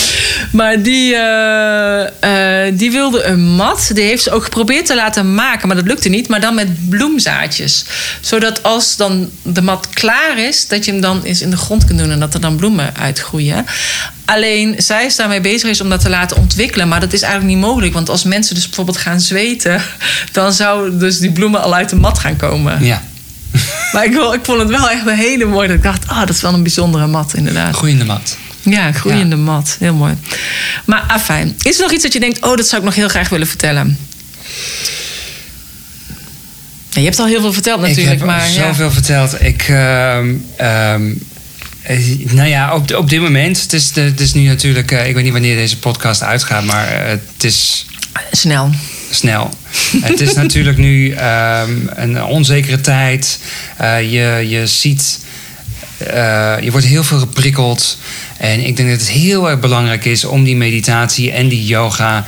[0.53, 3.91] Maar die, eh, eh, die wilde een mat.
[3.93, 5.67] Die heeft ze ook geprobeerd te laten maken.
[5.67, 6.29] Maar dat lukte niet.
[6.29, 7.85] Maar dan met bloemzaadjes.
[8.21, 11.85] Zodat als dan de mat klaar is, dat je hem dan eens in de grond
[11.85, 12.11] kunt doen.
[12.11, 13.67] En dat er dan bloemen uitgroeien.
[14.25, 16.89] Alleen zij is daarmee bezig is om dat te laten ontwikkelen.
[16.89, 17.93] Maar dat is eigenlijk niet mogelijk.
[17.93, 19.83] Want als mensen dus bijvoorbeeld gaan zweten,
[20.33, 22.85] dan zou dus die bloemen al uit de mat gaan komen.
[22.85, 23.03] Ja.
[23.93, 25.69] Maar ik, vond het wel echt een hele mooie.
[25.69, 27.77] Dat ik dacht, ah, dat is wel een bijzondere mat, inderdaad.
[27.77, 28.37] Groeiende mat.
[28.63, 29.77] Ja, groeiende mat.
[29.79, 30.15] Heel mooi.
[30.85, 31.57] Maar afijn.
[31.63, 33.47] Is er nog iets dat je denkt, oh, dat zou ik nog heel graag willen
[33.47, 33.99] vertellen?
[36.89, 38.67] Ja, je hebt al heel veel verteld natuurlijk, ik heb maar ja.
[38.67, 39.43] zoveel verteld.
[39.43, 41.13] Ik, ehm, ehm,
[41.83, 41.99] eh,
[42.31, 43.63] nou ja, op, op dit moment.
[43.63, 44.91] Het is, het is nu natuurlijk.
[44.91, 47.87] eh, ik weet niet wanneer deze podcast uitgaat, maar eh, het is
[48.33, 48.71] snel.
[49.15, 49.51] Snel.
[50.01, 53.39] het is natuurlijk nu ehm, een onzekere tijd.
[53.77, 55.21] Eh, je, je ziet.
[55.99, 57.99] eh, je wordt heel veel geprikkeld.
[58.37, 62.25] En ik denk dat het heel erg belangrijk is om die meditatie en die yoga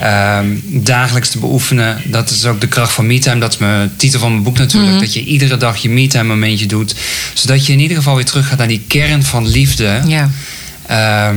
[0.00, 2.02] ehm, dagelijks te beoefenen.
[2.04, 3.38] Dat is ook de kracht van MeTime.
[3.40, 5.00] Dat is mijn titel van mijn boek natuurlijk.
[5.00, 6.94] Dat je iedere dag je MeTime momentje doet.
[7.34, 10.00] Zodat je in ieder geval weer terug gaat naar die kern van liefde.
[10.06, 10.30] Ja.
[10.86, 11.36] Ehm,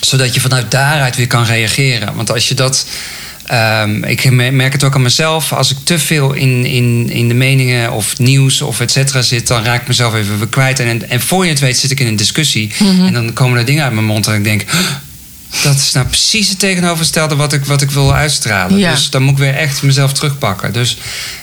[0.00, 2.14] zodat je vanuit daaruit weer kan reageren.
[2.14, 2.86] Want als je dat.
[3.46, 5.52] Ehm, ik merk het ook aan mezelf.
[5.52, 9.46] Als ik te veel in, in, in de meningen of nieuws of et cetera zit,
[9.46, 10.80] dan raak ik mezelf even weer kwijt.
[10.80, 12.72] En, en voor je het weet zit ik in een discussie.
[12.78, 14.64] En dan komen er dingen uit mijn mond en ik denk.
[15.62, 18.78] Dat is nou precies het tegenovergestelde wat ik, wat ik wil uitstralen.
[18.78, 18.90] Ja.
[18.90, 20.72] Dus dan moet ik weer echt mezelf terugpakken.
[20.72, 20.96] Dus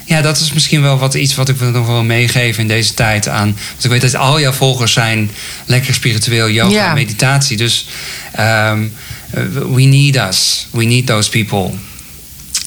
[0.06, 3.28] ja, dat is misschien wel wat, iets wat ik nog wel meegeven in deze tijd
[3.28, 3.58] aan.
[3.72, 5.32] Want ik weet dat al jouw volgers zijn
[5.66, 6.94] lekker spiritueel, yoga, Ja.
[6.94, 7.58] meditatie.
[7.58, 7.88] Dus
[8.32, 8.84] ehm,
[9.74, 10.68] we need us.
[10.72, 11.74] We need those people.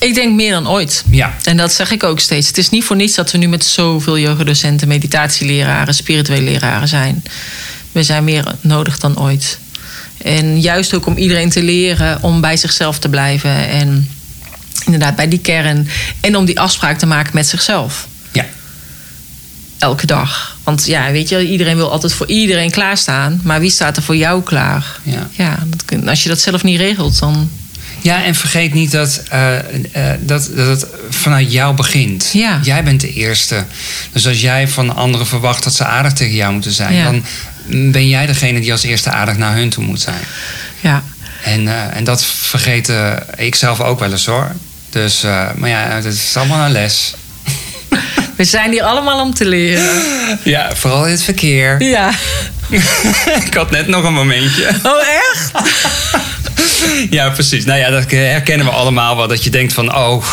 [0.05, 1.05] Ik denk meer dan ooit.
[1.11, 1.35] Ja.
[1.43, 2.47] En dat zeg ik ook steeds.
[2.47, 7.23] Het is niet voor niets dat we nu met zoveel yogadocenten, meditatieleraren, spirituele leraren zijn.
[7.93, 9.59] We zijn meer nodig dan ooit.
[10.23, 13.69] En juist ook om iedereen te leren om bij zichzelf te blijven.
[13.69, 14.11] En
[14.85, 15.89] inderdaad bij die kern.
[16.21, 18.07] En om die afspraak te maken met zichzelf.
[18.33, 18.47] Ja.
[19.79, 20.57] Elke dag.
[20.63, 23.41] Want ja, weet je, iedereen wil altijd voor iedereen klaarstaan.
[23.45, 24.99] Maar wie staat er voor jou klaar?
[25.03, 25.29] Ja.
[25.31, 27.51] Ja, dat kun- als je dat zelf niet regelt, dan.
[28.05, 29.65] Ja, en vergeet niet dat, eh, eh,
[30.21, 32.31] dat, dat het vanuit jou begint.
[32.33, 32.61] Ja.
[32.63, 33.65] Jij bent de eerste.
[34.13, 37.05] Dus als jij van anderen verwacht dat ze aardig tegen jou moeten zijn, Ja.
[37.05, 37.25] dan
[37.93, 40.21] ben jij degene die als eerste aardig naar hun toe moet zijn.
[40.81, 41.03] Ja.
[41.43, 44.53] En, eh, en dat vergeet eh, ik zelf ook wel eens hoor.
[44.91, 45.23] Dus,
[45.55, 47.15] maar ja, het is allemaal een les.
[48.37, 50.03] We zijn hier allemaal om te leren.
[50.43, 51.83] Ja, vooral in het verkeer.
[51.83, 52.11] Ja.
[53.47, 54.69] ik had net nog een momentje.
[54.83, 55.03] Oh,
[55.33, 55.51] echt?
[57.11, 57.65] Ja, precies.
[57.65, 59.29] Nou ja, dat herkennen we allemaal wel.
[59.29, 60.25] Dat je denkt van, oh,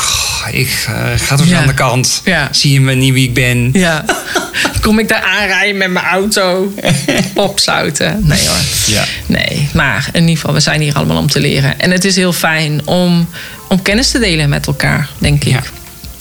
[0.51, 1.59] ik eh, ga toch Ja.
[1.59, 2.21] aan de kant.
[2.25, 2.47] Ja.
[2.51, 3.69] Zie je me niet wie ik ben?
[3.73, 4.05] Ja.
[4.81, 6.73] Kom ik daar aanrijden met mijn auto?
[7.35, 8.19] Opzouten?
[8.27, 8.57] Nee hoor.
[8.85, 9.03] Ja.
[9.25, 11.79] Nee, maar in ieder geval, we zijn hier allemaal om te leren.
[11.79, 13.29] En het is heel fijn om,
[13.67, 15.59] om kennis te delen met elkaar, denk ik.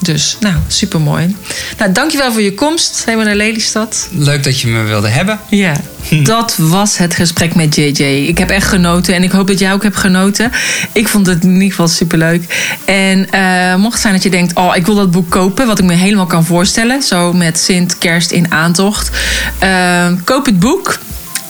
[0.01, 1.37] Dus, nou, supermooi.
[1.79, 4.09] Nou, dankjewel voor je komst, helemaal naar Lelystad.
[4.11, 5.41] Leuk dat je me wilde hebben.
[5.49, 5.73] Ja,
[6.23, 8.03] dat was het gesprek met JJ.
[8.03, 10.53] Ik heb echt genoten en ik hoop dat jij ook hebt genoten.
[10.93, 12.45] Ik vond het in ieder geval superleuk.
[12.85, 15.79] En eh, mocht het zijn dat je denkt, oh, ik wil dat boek kopen, wat
[15.79, 19.11] ik me helemaal kan voorstellen, zo met Sint Kerst in aantocht,
[19.59, 20.99] eh, koop het boek.